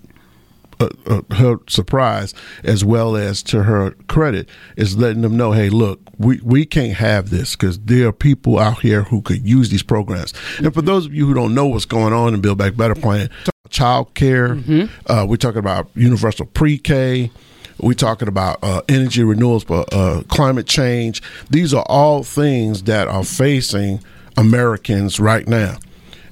uh, 0.82 1.22
uh, 1.30 1.34
her 1.34 1.56
surprise 1.68 2.34
as 2.64 2.84
well 2.84 3.16
as 3.16 3.42
to 3.44 3.64
her 3.64 3.92
credit 4.08 4.48
is 4.76 4.96
letting 4.96 5.22
them 5.22 5.36
know, 5.36 5.52
hey, 5.52 5.68
look, 5.70 6.00
we, 6.18 6.40
we 6.42 6.64
can't 6.64 6.94
have 6.94 7.30
this 7.30 7.56
because 7.56 7.78
there 7.80 8.08
are 8.08 8.12
people 8.12 8.58
out 8.58 8.80
here 8.80 9.04
who 9.04 9.22
could 9.22 9.46
use 9.46 9.70
these 9.70 9.82
programs. 9.82 10.34
And 10.58 10.72
for 10.72 10.82
those 10.82 11.06
of 11.06 11.14
you 11.14 11.26
who 11.26 11.34
don't 11.34 11.54
know 11.54 11.66
what's 11.66 11.84
going 11.84 12.12
on 12.12 12.34
in 12.34 12.40
Build 12.40 12.58
Back 12.58 12.76
Better 12.76 12.94
plan, 12.94 13.30
child 13.70 14.14
care, 14.14 14.56
mm-hmm. 14.56 15.10
uh, 15.10 15.24
we're 15.26 15.36
talking 15.36 15.58
about 15.58 15.88
universal 15.94 16.46
pre-K. 16.46 17.30
We're 17.78 17.94
talking 17.94 18.28
about 18.28 18.58
uh, 18.62 18.82
energy 18.88 19.24
renewals, 19.24 19.68
uh, 19.68 20.22
climate 20.28 20.66
change. 20.66 21.22
These 21.50 21.74
are 21.74 21.84
all 21.88 22.22
things 22.22 22.84
that 22.84 23.08
are 23.08 23.24
facing 23.24 24.00
Americans 24.36 25.18
right 25.18 25.48
now. 25.48 25.78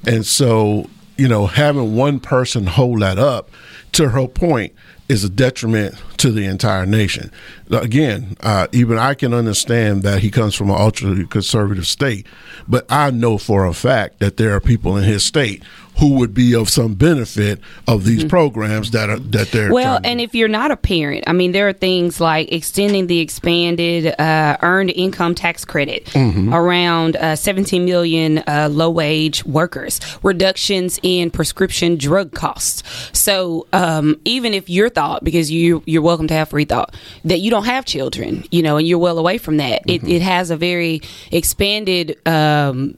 And 0.07 0.25
so, 0.25 0.89
you 1.17 1.29
know, 1.29 1.47
having 1.47 1.97
one 1.97 2.21
person 2.21 2.67
hold 2.67 3.01
that 3.03 3.19
up, 3.19 3.51
to 3.93 4.11
her 4.11 4.27
point, 4.27 4.73
is 5.09 5.25
a 5.25 5.29
detriment 5.29 5.97
to 6.19 6.31
the 6.31 6.47
entire 6.47 6.87
nation. 6.87 7.33
Again, 7.69 8.37
uh, 8.41 8.69
even 8.71 8.97
I 8.97 9.15
can 9.15 9.35
understand 9.35 10.05
that 10.05 10.21
he 10.21 10.31
comes 10.31 10.55
from 10.55 10.71
an 10.71 10.77
ultra 10.81 11.25
conservative 11.27 11.89
state, 11.89 12.29
but 12.69 12.87
I 12.89 13.11
know 13.11 13.37
for 13.37 13.67
a 13.67 13.75
fact 13.75 14.21
that 14.21 14.37
there 14.37 14.55
are 14.55 14.61
people 14.61 14.97
in 14.97 15.03
his 15.03 15.25
state 15.25 15.65
who 16.01 16.15
would 16.15 16.33
be 16.33 16.55
of 16.55 16.71
some 16.71 16.95
benefit 16.95 17.61
of 17.87 18.05
these 18.05 18.21
mm-hmm. 18.21 18.29
programs 18.29 18.91
that 18.91 19.11
are 19.11 19.19
that 19.19 19.51
they're 19.53 19.71
well 19.71 20.01
and 20.03 20.19
if 20.19 20.35
you're 20.35 20.49
not 20.49 20.71
a 20.71 20.77
parent 20.77 21.23
i 21.27 21.33
mean 21.33 21.53
there 21.53 21.69
are 21.69 21.75
things 21.75 22.21
like 22.21 22.51
extending 22.51 23.07
the 23.07 23.19
expanded 23.19 24.19
uh, 24.19 24.57
earned 24.63 24.91
income 24.91 25.35
tax 25.35 25.65
credit 25.65 26.07
mm-hmm. 26.07 26.53
around 26.55 27.17
uh, 27.17 27.37
17 27.37 27.85
million 27.85 28.39
uh, 28.47 28.69
low 28.71 28.91
wage 28.91 29.45
workers 29.45 30.01
reductions 30.23 30.99
in 31.03 31.31
prescription 31.31 31.97
drug 31.97 32.33
costs 32.33 32.83
so 33.13 33.67
um, 33.75 34.19
even 34.25 34.55
if 34.55 34.71
your 34.71 34.89
thought 34.89 35.23
because 35.23 35.51
you 35.51 35.83
you're 35.85 36.03
welcome 36.03 36.27
to 36.27 36.35
have 36.35 36.49
free 36.49 36.65
thought 36.65 36.95
that 37.25 37.41
you 37.41 37.51
don't 37.51 37.67
have 37.67 37.85
children 37.85 38.43
you 38.51 38.63
know 38.63 38.79
and 38.79 38.89
you're 38.89 38.99
well 38.99 39.19
away 39.19 39.37
from 39.37 39.59
that 39.59 39.87
mm-hmm. 39.87 40.07
it, 40.07 40.11
it 40.11 40.23
has 40.23 40.51
a 40.51 40.57
very 40.57 41.03
expanded 41.31 42.17
um, 42.27 42.97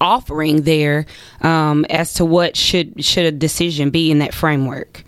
offering 0.00 0.62
there 0.62 1.06
um, 1.40 1.84
as 1.86 2.14
to 2.14 2.24
what 2.24 2.56
should 2.56 3.04
should 3.04 3.24
a 3.24 3.32
decision 3.32 3.90
be 3.90 4.10
in 4.10 4.18
that 4.18 4.34
framework. 4.34 5.04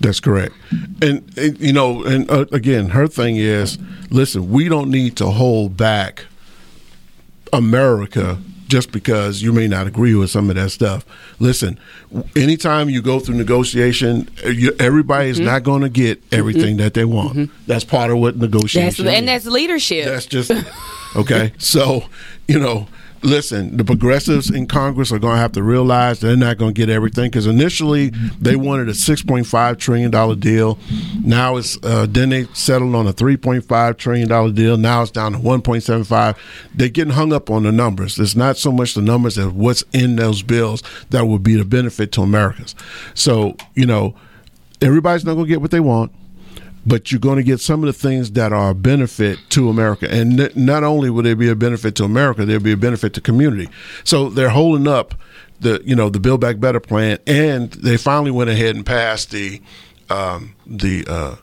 That's 0.00 0.20
correct. 0.20 0.54
And, 1.02 1.36
and 1.36 1.58
you 1.60 1.72
know, 1.72 2.04
and 2.04 2.30
uh, 2.30 2.46
again, 2.52 2.90
her 2.90 3.08
thing 3.08 3.36
is, 3.36 3.78
listen, 4.10 4.50
we 4.50 4.68
don't 4.68 4.90
need 4.90 5.16
to 5.16 5.26
hold 5.26 5.76
back 5.76 6.26
America 7.52 8.38
just 8.68 8.92
because 8.92 9.42
you 9.42 9.52
may 9.52 9.66
not 9.66 9.86
agree 9.86 10.14
with 10.14 10.30
some 10.30 10.50
of 10.50 10.56
that 10.56 10.70
stuff. 10.70 11.04
Listen, 11.40 11.80
anytime 12.36 12.90
you 12.90 13.00
go 13.00 13.18
through 13.18 13.34
negotiation, 13.36 14.28
you, 14.44 14.72
everybody 14.78 15.30
is 15.30 15.38
mm-hmm. 15.38 15.46
not 15.46 15.62
going 15.62 15.82
to 15.82 15.88
get 15.88 16.22
everything 16.32 16.76
mm-hmm. 16.76 16.84
that 16.84 16.94
they 16.94 17.06
want. 17.06 17.36
Mm-hmm. 17.36 17.62
That's 17.66 17.84
part 17.84 18.10
of 18.10 18.18
what 18.18 18.36
negotiation 18.36 19.06
that's, 19.06 19.18
and 19.18 19.26
that's 19.26 19.46
leadership. 19.46 20.04
That's 20.04 20.26
just 20.26 20.52
okay. 21.16 21.54
so, 21.58 22.04
you 22.46 22.58
know, 22.58 22.86
listen, 23.22 23.76
the 23.76 23.84
progressives 23.84 24.50
in 24.50 24.66
Congress 24.66 25.12
are 25.12 25.18
going 25.18 25.34
to 25.34 25.40
have 25.40 25.52
to 25.52 25.62
realize 25.62 26.20
they're 26.20 26.36
not 26.36 26.58
going 26.58 26.74
to 26.74 26.78
get 26.78 26.88
everything 26.88 27.30
because 27.30 27.46
initially 27.46 28.10
they 28.40 28.56
wanted 28.56 28.88
a 28.88 28.94
six 28.94 29.22
point 29.22 29.46
five 29.46 29.78
trillion 29.78 30.10
dollar 30.10 30.34
deal. 30.34 30.78
Now 31.24 31.56
it's 31.56 31.78
uh, 31.84 32.06
then 32.08 32.30
they 32.30 32.44
settled 32.54 32.94
on 32.94 33.06
a 33.06 33.12
three 33.12 33.36
point 33.36 33.64
five 33.64 33.96
trillion 33.96 34.28
dollar 34.28 34.52
deal. 34.52 34.76
Now 34.76 35.02
it's 35.02 35.10
down 35.10 35.32
to 35.32 35.38
one 35.38 35.62
point 35.62 35.82
seven 35.82 36.04
five. 36.04 36.36
They're 36.74 36.88
getting 36.88 37.12
hung 37.14 37.32
up 37.32 37.50
on 37.50 37.62
the 37.62 37.72
numbers. 37.72 38.18
It's 38.18 38.36
not 38.36 38.56
so 38.56 38.72
much 38.72 38.94
the 38.94 39.02
numbers 39.02 39.38
as 39.38 39.48
what's 39.48 39.84
in 39.92 40.16
those 40.16 40.42
bills 40.42 40.82
that 41.10 41.26
would 41.26 41.42
be 41.42 41.56
the 41.56 41.64
benefit 41.64 42.12
to 42.12 42.22
Americans. 42.22 42.74
So 43.14 43.56
you 43.74 43.86
know, 43.86 44.14
everybody's 44.80 45.24
not 45.24 45.34
going 45.34 45.46
to 45.46 45.50
get 45.50 45.60
what 45.60 45.70
they 45.70 45.80
want 45.80 46.12
but 46.88 47.12
you're 47.12 47.20
going 47.20 47.36
to 47.36 47.42
get 47.42 47.60
some 47.60 47.82
of 47.82 47.86
the 47.86 47.92
things 47.92 48.32
that 48.32 48.52
are 48.52 48.70
a 48.70 48.74
benefit 48.74 49.38
to 49.50 49.68
America. 49.68 50.10
And 50.10 50.40
n- 50.40 50.50
not 50.54 50.84
only 50.84 51.10
will 51.10 51.22
there 51.22 51.36
be 51.36 51.48
a 51.48 51.54
benefit 51.54 51.94
to 51.96 52.04
America, 52.04 52.44
there'll 52.44 52.62
be 52.62 52.72
a 52.72 52.76
benefit 52.76 53.12
to 53.14 53.20
community. 53.20 53.68
So 54.04 54.30
they're 54.30 54.48
holding 54.48 54.88
up 54.88 55.14
the 55.60 55.82
you 55.84 55.96
know 55.96 56.08
the 56.08 56.20
Build 56.20 56.40
Back 56.40 56.60
Better 56.60 56.80
plan, 56.80 57.18
and 57.26 57.70
they 57.72 57.96
finally 57.96 58.30
went 58.30 58.48
ahead 58.48 58.76
and 58.76 58.86
passed 58.86 59.30
the 59.30 59.60
um, 60.08 60.54
the 60.66 61.04
uh, 61.08 61.36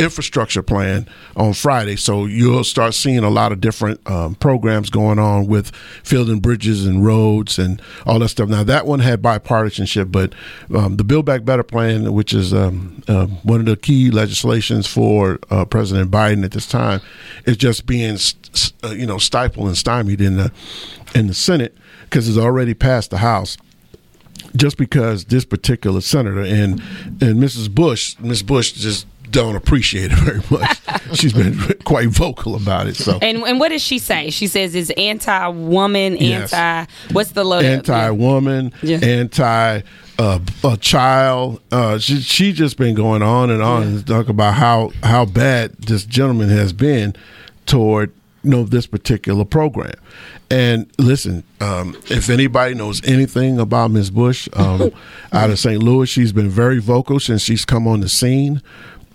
infrastructure 0.00 0.62
plan 0.62 1.06
on 1.36 1.52
Friday. 1.52 1.96
So 1.96 2.24
you'll 2.24 2.64
start 2.64 2.94
seeing 2.94 3.18
a 3.18 3.30
lot 3.30 3.52
of 3.52 3.60
different 3.60 4.00
um, 4.10 4.34
programs 4.34 4.88
going 4.88 5.18
on 5.18 5.46
with 5.46 5.72
building 6.08 6.40
bridges 6.40 6.86
and 6.86 7.04
roads 7.04 7.58
and 7.58 7.80
all 8.06 8.18
that 8.18 8.30
stuff. 8.30 8.48
Now 8.48 8.64
that 8.64 8.86
one 8.86 9.00
had 9.00 9.22
bipartisanship, 9.22 10.10
but 10.10 10.34
um, 10.74 10.96
the 10.96 11.04
Build 11.04 11.26
Back 11.26 11.44
Better 11.44 11.62
plan, 11.62 12.12
which 12.12 12.32
is 12.32 12.54
um, 12.54 13.02
uh, 13.06 13.26
one 13.26 13.60
of 13.60 13.66
the 13.66 13.76
key 13.76 14.10
legislations 14.10 14.86
for 14.86 15.38
uh, 15.50 15.64
President 15.66 16.10
Biden 16.10 16.44
at 16.44 16.52
this 16.52 16.66
time, 16.66 17.00
is 17.44 17.56
just 17.56 17.86
being 17.86 18.16
st- 18.16 18.72
uh, 18.82 18.88
you 18.88 19.06
know 19.06 19.18
stifled 19.18 19.66
and 19.66 19.76
stymied 19.76 20.20
in 20.20 20.36
the 20.36 20.50
in 21.14 21.26
the 21.26 21.34
Senate 21.34 21.76
because 22.04 22.28
it's 22.28 22.38
already 22.38 22.72
passed 22.74 23.10
the 23.10 23.18
House 23.18 23.58
just 24.56 24.76
because 24.76 25.26
this 25.26 25.44
particular 25.44 26.00
senator 26.00 26.40
and 26.40 26.80
and 27.20 27.36
Mrs. 27.36 27.72
Bush, 27.72 28.18
Miss 28.18 28.42
Bush 28.42 28.72
just 28.72 29.06
don't 29.30 29.56
appreciate 29.56 30.10
it 30.12 30.18
very 30.18 30.40
much. 30.50 30.80
She's 31.14 31.32
been 31.32 31.56
quite 31.84 32.08
vocal 32.08 32.54
about 32.54 32.86
it. 32.86 32.96
So, 32.96 33.18
and 33.20 33.38
and 33.38 33.58
what 33.58 33.70
does 33.70 33.82
she 33.82 33.98
say? 33.98 34.30
She 34.30 34.46
says 34.46 34.74
it's 34.74 34.90
anti-woman, 34.90 36.16
yes. 36.16 36.52
anti. 36.52 36.92
What's 37.12 37.32
the 37.32 37.44
load? 37.44 37.64
Anti-woman, 37.64 38.72
yeah. 38.82 38.98
anti. 38.98 39.82
Uh, 40.18 40.38
a 40.64 40.76
child. 40.76 41.62
Uh, 41.72 41.98
she 41.98 42.20
she 42.20 42.52
just 42.52 42.76
been 42.76 42.94
going 42.94 43.22
on 43.22 43.48
and 43.48 43.62
on 43.62 43.82
yeah. 43.82 43.88
and 43.88 44.06
talk 44.06 44.28
about 44.28 44.52
how 44.52 44.92
how 45.02 45.24
bad 45.24 45.72
this 45.78 46.04
gentleman 46.04 46.50
has 46.50 46.74
been 46.74 47.14
toward 47.64 48.12
you 48.42 48.50
know 48.50 48.64
this 48.64 48.86
particular 48.86 49.44
program. 49.46 49.94
And 50.50 50.90
listen, 50.98 51.44
um, 51.60 51.96
if 52.10 52.28
anybody 52.28 52.74
knows 52.74 53.02
anything 53.04 53.58
about 53.58 53.92
Ms. 53.92 54.10
Bush 54.10 54.48
um, 54.52 54.90
out 55.32 55.50
of 55.50 55.58
St. 55.58 55.82
Louis, 55.82 56.08
she's 56.08 56.32
been 56.32 56.50
very 56.50 56.80
vocal 56.80 57.20
since 57.20 57.42
she's 57.42 57.64
come 57.64 57.86
on 57.86 58.00
the 58.00 58.08
scene 58.08 58.60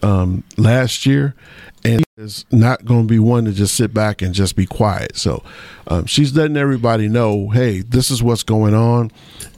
um, 0.04 0.44
last 0.58 1.06
year, 1.06 1.36
and 1.84 2.06
is 2.18 2.46
not 2.52 2.86
going 2.86 3.02
to 3.02 3.08
be 3.08 3.20
one 3.20 3.46
to 3.46 3.52
just 3.52 3.76
sit 3.76 3.94
back 3.94 4.22
and 4.22 4.34
just 4.34 4.56
be 4.56 4.66
quiet. 4.66 5.18
So 5.18 5.44
um, 5.88 6.06
she's 6.06 6.36
letting 6.36 6.58
everybody 6.58 7.08
know, 7.08 7.50
hey, 7.50 7.82
this 7.82 8.10
is 8.10 8.24
what's 8.24 8.44
going 8.44 8.74
on, 8.74 9.12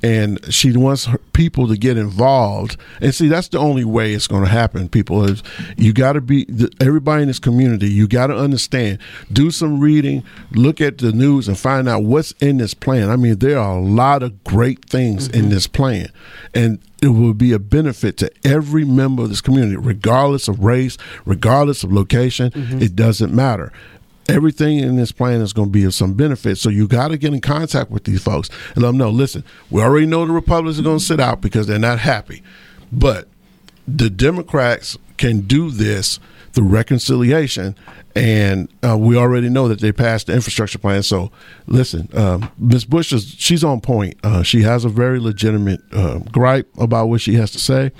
and 0.04 0.40
she 0.54 0.76
wants 0.76 1.08
people 1.34 1.68
to 1.68 1.78
get 1.78 1.98
involved. 1.98 2.78
And 3.02 3.14
see, 3.14 3.28
that's 3.28 3.48
the 3.48 3.60
only 3.60 3.86
way 3.86 4.14
it's 4.14 4.28
going 4.28 4.44
to 4.44 4.50
happen. 4.50 4.90
People 4.90 5.24
is 5.24 5.42
you 5.78 5.94
got 5.94 6.14
to 6.14 6.22
be 6.22 6.46
everybody 6.82 7.24
in 7.24 7.28
this 7.28 7.40
community. 7.40 7.90
You 7.90 8.08
got 8.08 8.28
to 8.28 8.36
understand. 8.36 9.00
Do 9.32 9.52
some 9.52 9.80
reading, 9.80 10.24
look 10.52 10.82
at 10.82 10.98
the 10.98 11.12
news, 11.12 11.48
and 11.48 11.58
find 11.58 11.88
out 11.88 12.04
what's 12.04 12.32
in 12.34 12.58
this 12.58 12.74
plan. 12.74 13.10
I 13.10 13.16
mean, 13.16 13.40
there 13.40 13.60
are 13.60 13.78
a 13.78 13.82
lot 13.82 14.24
of 14.24 14.44
great 14.44 14.86
things 14.86 15.28
mm-hmm. 15.28 15.40
in 15.40 15.50
this 15.50 15.68
plan, 15.68 16.10
and 16.54 16.80
it 17.02 17.10
will 17.10 17.34
be 17.34 17.54
a 17.54 17.60
benefit 17.60 18.18
to 18.18 18.32
every 18.44 18.84
member 18.84 19.24
of 19.24 19.30
this 19.30 19.42
community, 19.42 19.78
regardless 19.78 20.48
of 20.48 20.60
race, 20.64 20.98
regardless 21.26 21.84
of 21.84 21.94
location. 21.94 22.50
Mm-hmm. 22.52 22.82
It 22.82 22.96
doesn't 22.96 23.34
matter. 23.34 23.72
Everything 24.30 24.80
in 24.80 24.98
this 24.98 25.12
plan 25.12 25.42
is 25.42 25.54
going 25.54 25.70
to 25.70 25.72
be 25.72 25.84
of 25.84 25.94
some 25.94 26.14
benefit. 26.14 26.58
So 26.58 26.70
you 26.70 26.88
got 26.88 27.10
to 27.10 27.18
get 27.18 27.34
in 27.34 27.42
contact 27.42 27.90
with 27.90 28.04
these 28.04 28.22
folks 28.22 28.50
and 28.76 28.84
let 28.84 28.90
them 28.90 28.98
know 28.98 29.10
listen, 29.10 29.44
we 29.70 29.82
already 29.82 30.06
know 30.06 30.26
the 30.26 30.34
Republicans 30.34 30.80
are 30.80 30.84
going 30.84 31.00
to 31.00 31.04
sit 31.04 31.20
out 31.20 31.42
because 31.42 31.68
they're 31.68 31.80
not 31.80 32.00
happy. 32.00 32.44
But 32.92 33.28
the 33.88 34.10
Democrats 34.10 34.98
can 35.18 35.42
do 35.42 35.72
this 35.72 36.20
through 36.54 36.68
reconciliation. 36.68 37.76
And 38.16 38.68
uh, 38.84 38.98
we 38.98 39.16
already 39.16 39.48
know 39.48 39.68
that 39.68 39.80
they 39.80 39.92
passed 39.92 40.28
the 40.28 40.34
infrastructure 40.34 40.80
plan. 40.80 41.04
So, 41.04 41.32
listen, 41.68 42.10
um, 42.14 42.50
Ms. 42.58 42.84
Bush 42.86 43.14
is 43.14 43.36
she's 43.38 43.64
on 43.64 43.80
point. 43.80 44.18
Uh, 44.24 44.42
she 44.42 44.64
has 44.64 44.84
a 44.84 44.90
very 44.90 45.20
legitimate 45.20 45.82
uh, 45.92 46.20
gripe 46.32 46.68
about 46.80 47.10
what 47.10 47.22
she 47.22 47.36
has 47.36 47.52
to 47.52 47.60
say. 47.60 47.92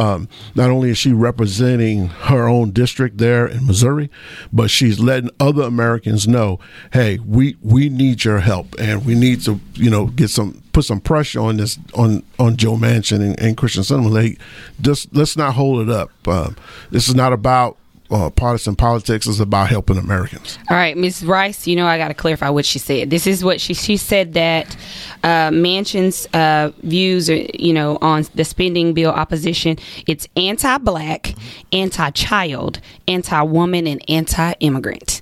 Um, 0.00 0.28
not 0.54 0.70
only 0.70 0.88
is 0.88 0.96
she 0.96 1.12
representing 1.12 2.06
her 2.06 2.48
own 2.48 2.70
district 2.70 3.18
there 3.18 3.46
in 3.46 3.66
Missouri, 3.66 4.08
but 4.50 4.70
she's 4.70 4.98
letting 4.98 5.28
other 5.38 5.62
Americans 5.62 6.26
know, 6.26 6.58
hey, 6.94 7.18
we 7.18 7.56
we 7.60 7.90
need 7.90 8.24
your 8.24 8.38
help, 8.38 8.74
and 8.78 9.04
we 9.04 9.14
need 9.14 9.42
to 9.42 9.60
you 9.74 9.90
know 9.90 10.06
get 10.06 10.30
some 10.30 10.62
put 10.72 10.86
some 10.86 11.00
pressure 11.00 11.40
on 11.40 11.58
this 11.58 11.78
on 11.94 12.22
on 12.38 12.56
Joe 12.56 12.76
Manchin 12.76 13.20
and, 13.20 13.38
and 13.38 13.58
Kyrsten 13.58 13.84
Sinema. 13.84 14.10
Like, 14.10 14.38
just 14.80 15.14
let's 15.14 15.36
not 15.36 15.52
hold 15.52 15.86
it 15.86 15.94
up. 15.94 16.10
Um, 16.26 16.56
this 16.90 17.06
is 17.06 17.14
not 17.14 17.34
about 17.34 17.76
uh, 18.10 18.30
partisan 18.30 18.76
politics 18.76 19.26
is 19.26 19.40
about 19.40 19.68
helping 19.68 19.96
Americans. 19.96 20.58
All 20.68 20.76
right, 20.76 20.96
Ms. 20.96 21.24
Rice, 21.24 21.66
you 21.66 21.76
know 21.76 21.86
I 21.86 21.98
got 21.98 22.08
to 22.08 22.14
clarify 22.14 22.48
what 22.48 22.64
she 22.64 22.78
said. 22.78 23.10
This 23.10 23.26
is 23.26 23.44
what 23.44 23.60
she 23.60 23.74
she 23.74 23.96
said 23.96 24.34
that 24.34 24.76
uh, 25.22 25.50
Manchin's 25.50 26.26
uh, 26.34 26.72
views, 26.82 27.28
are, 27.28 27.36
you 27.54 27.72
know, 27.72 27.98
on 28.00 28.24
the 28.34 28.44
spending 28.44 28.94
bill 28.94 29.10
opposition, 29.10 29.78
it's 30.06 30.26
anti-black, 30.36 31.34
anti-child, 31.72 32.80
anti-woman, 33.06 33.86
and 33.86 34.02
anti-immigrant. 34.10 35.20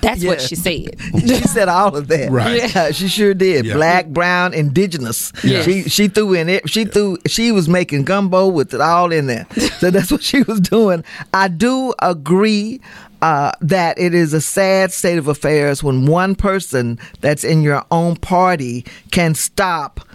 That's 0.00 0.22
yeah. 0.22 0.30
what 0.30 0.40
she 0.40 0.54
said. 0.54 0.96
she 1.20 1.42
said 1.42 1.68
all 1.68 1.96
of 1.96 2.08
that. 2.08 2.30
Right. 2.30 2.74
Yeah, 2.74 2.90
she 2.90 3.08
sure 3.08 3.34
did. 3.34 3.66
Yeah. 3.66 3.74
Black, 3.74 4.08
brown, 4.08 4.54
indigenous. 4.54 5.32
Yeah. 5.44 5.62
She 5.62 5.88
she 5.88 6.08
threw 6.08 6.34
in 6.34 6.48
it. 6.48 6.68
She 6.68 6.84
threw. 6.84 7.18
She 7.26 7.52
was 7.52 7.68
making 7.68 8.04
gumbo 8.04 8.48
with 8.48 8.74
it 8.74 8.80
all 8.80 9.12
in 9.12 9.26
there. 9.26 9.46
So 9.78 9.90
that's 9.92 10.10
what 10.10 10.22
she 10.22 10.42
was 10.42 10.60
doing. 10.60 11.04
I 11.32 11.48
do 11.48 11.94
agree. 12.00 12.80
Uh, 13.20 13.50
that 13.60 13.98
it 13.98 14.14
is 14.14 14.32
a 14.32 14.40
sad 14.40 14.92
state 14.92 15.18
of 15.18 15.26
affairs 15.26 15.82
when 15.82 16.06
one 16.06 16.36
person 16.36 16.96
that's 17.20 17.42
in 17.42 17.62
your 17.62 17.84
own 17.90 18.14
party 18.14 18.84
can 19.10 19.34
stop 19.34 20.08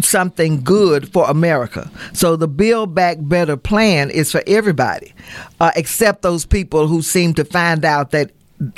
something 0.00 0.62
good 0.62 1.12
for 1.12 1.28
America. 1.28 1.90
So 2.12 2.36
the 2.36 2.48
Build 2.48 2.94
Back 2.94 3.18
Better 3.20 3.56
plan 3.56 4.10
is 4.10 4.30
for 4.32 4.42
everybody, 4.46 5.12
uh, 5.60 5.72
except 5.76 6.22
those 6.22 6.46
people 6.46 6.86
who 6.86 7.02
seem 7.02 7.34
to 7.34 7.44
find 7.44 7.84
out 7.84 8.10
that 8.12 8.30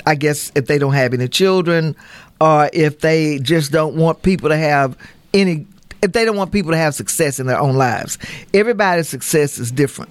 I 0.06 0.14
guess 0.14 0.52
if 0.54 0.66
they 0.66 0.78
don't 0.78 0.92
have 0.92 1.14
any 1.14 1.28
children 1.28 1.96
or 2.40 2.70
if 2.72 3.00
they 3.00 3.38
just 3.38 3.72
don't 3.72 3.96
want 3.96 4.22
people 4.22 4.48
to 4.48 4.56
have 4.56 4.96
any 5.32 5.66
if 6.02 6.12
they 6.12 6.24
don't 6.24 6.36
want 6.36 6.50
people 6.50 6.70
to 6.70 6.78
have 6.78 6.94
success 6.94 7.38
in 7.38 7.46
their 7.46 7.58
own 7.58 7.76
lives. 7.76 8.16
Everybody's 8.54 9.08
success 9.08 9.58
is 9.58 9.70
different 9.70 10.10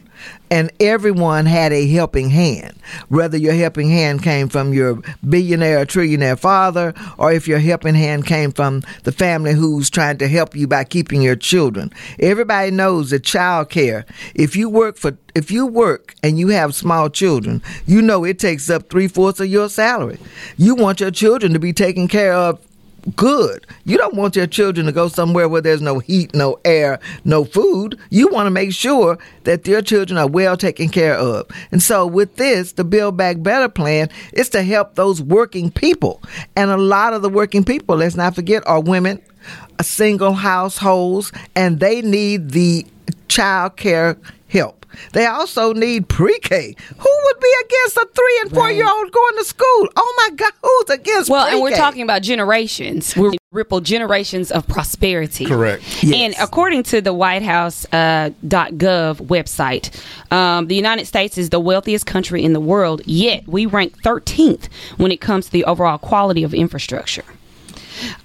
and 0.51 0.71
everyone 0.79 1.45
had 1.45 1.71
a 1.71 1.87
helping 1.87 2.29
hand. 2.29 2.75
Whether 3.09 3.37
your 3.37 3.53
helping 3.53 3.89
hand 3.89 4.23
came 4.23 4.49
from 4.49 4.73
your 4.73 5.01
billionaire 5.27 5.81
or 5.81 5.85
trillionaire 5.85 6.39
father, 6.39 6.93
or 7.17 7.31
if 7.31 7.47
your 7.47 7.59
helping 7.59 7.95
hand 7.95 8.25
came 8.25 8.51
from 8.51 8.83
the 9.03 9.11
family 9.11 9.53
who's 9.53 9.89
trying 9.89 10.17
to 10.17 10.27
help 10.27 10.55
you 10.55 10.67
by 10.67 10.83
keeping 10.83 11.21
your 11.21 11.35
children. 11.35 11.91
Everybody 12.19 12.71
knows 12.71 13.11
that 13.11 13.23
child 13.23 13.69
care, 13.69 14.05
if 14.35 14.55
you 14.55 14.69
work 14.69 14.97
for 14.97 15.17
if 15.35 15.51
you 15.51 15.67
work 15.67 16.15
and 16.23 16.39
you 16.39 16.47
have 16.49 16.73
small 16.73 17.09
children, 17.09 17.61
you 17.85 18.01
know 18.01 18.23
it 18.23 18.39
takes 18.39 18.69
up 18.69 18.89
three 18.89 19.07
fourths 19.07 19.39
of 19.39 19.47
your 19.47 19.69
salary. 19.69 20.19
You 20.57 20.75
want 20.75 20.99
your 20.99 21.11
children 21.11 21.53
to 21.53 21.59
be 21.59 21.71
taken 21.71 22.07
care 22.07 22.33
of 22.33 22.59
good. 23.15 23.65
You 23.85 23.97
don't 23.97 24.15
want 24.15 24.35
your 24.35 24.47
children 24.47 24.85
to 24.85 24.91
go 24.91 25.07
somewhere 25.07 25.49
where 25.49 25.61
there's 25.61 25.81
no 25.81 25.99
heat, 25.99 26.33
no 26.33 26.59
air, 26.65 26.99
no 27.25 27.45
food. 27.45 27.99
You 28.09 28.27
want 28.27 28.47
to 28.47 28.51
make 28.51 28.73
sure 28.73 29.17
that 29.43 29.67
your 29.67 29.81
children 29.81 30.17
are 30.17 30.27
well 30.27 30.57
taken 30.57 30.89
care 30.89 31.15
of. 31.15 31.47
And 31.71 31.81
so 31.81 32.05
with 32.05 32.35
this, 32.35 32.73
the 32.73 32.83
Build 32.83 33.17
Back 33.17 33.41
Better 33.41 33.69
plan 33.69 34.09
is 34.33 34.49
to 34.49 34.63
help 34.63 34.95
those 34.95 35.21
working 35.21 35.71
people. 35.71 36.21
And 36.55 36.71
a 36.71 36.77
lot 36.77 37.13
of 37.13 37.21
the 37.21 37.29
working 37.29 37.63
people, 37.63 37.97
let's 37.97 38.15
not 38.15 38.35
forget, 38.35 38.65
are 38.67 38.81
women, 38.81 39.21
uh, 39.77 39.83
single 39.83 40.33
households, 40.33 41.31
and 41.55 41.79
they 41.79 42.01
need 42.01 42.51
the 42.51 42.85
child 43.27 43.77
care 43.77 44.17
help. 44.47 44.78
They 45.13 45.25
also 45.25 45.73
need 45.73 46.07
pre-K. 46.07 46.75
Who 46.97 47.19
would 47.25 47.39
be 47.39 47.53
against 47.65 47.97
a 47.97 48.07
three 48.13 48.39
and 48.41 48.51
four 48.51 48.71
year 48.71 48.87
old 48.89 49.11
going 49.11 49.37
to 49.37 49.43
school? 49.43 49.89
Oh 49.95 50.13
my 50.17 50.35
God, 50.35 50.53
who's 50.61 50.89
against? 50.89 51.29
Well, 51.29 51.47
and 51.47 51.61
we're 51.61 51.75
talking 51.75 52.01
about 52.01 52.21
generations. 52.21 53.15
We're 53.15 53.33
ripple 53.51 53.81
generations 53.81 54.51
of 54.51 54.67
prosperity. 54.67 55.45
Correct. 55.45 56.03
Yes. 56.03 56.13
And 56.15 56.35
according 56.39 56.83
to 56.83 57.01
the 57.01 57.13
White 57.13 57.41
House 57.41 57.83
uh, 57.91 58.29
.gov 58.45 59.17
website, 59.25 59.89
um, 60.31 60.67
the 60.67 60.75
United 60.75 61.07
States 61.07 61.37
is 61.37 61.49
the 61.49 61.59
wealthiest 61.59 62.05
country 62.05 62.43
in 62.43 62.53
the 62.53 62.59
world. 62.59 63.01
Yet 63.05 63.47
we 63.47 63.65
rank 63.65 64.01
13th 64.03 64.69
when 64.97 65.11
it 65.11 65.19
comes 65.19 65.47
to 65.47 65.51
the 65.51 65.65
overall 65.65 65.97
quality 65.97 66.43
of 66.43 66.53
infrastructure. 66.53 67.25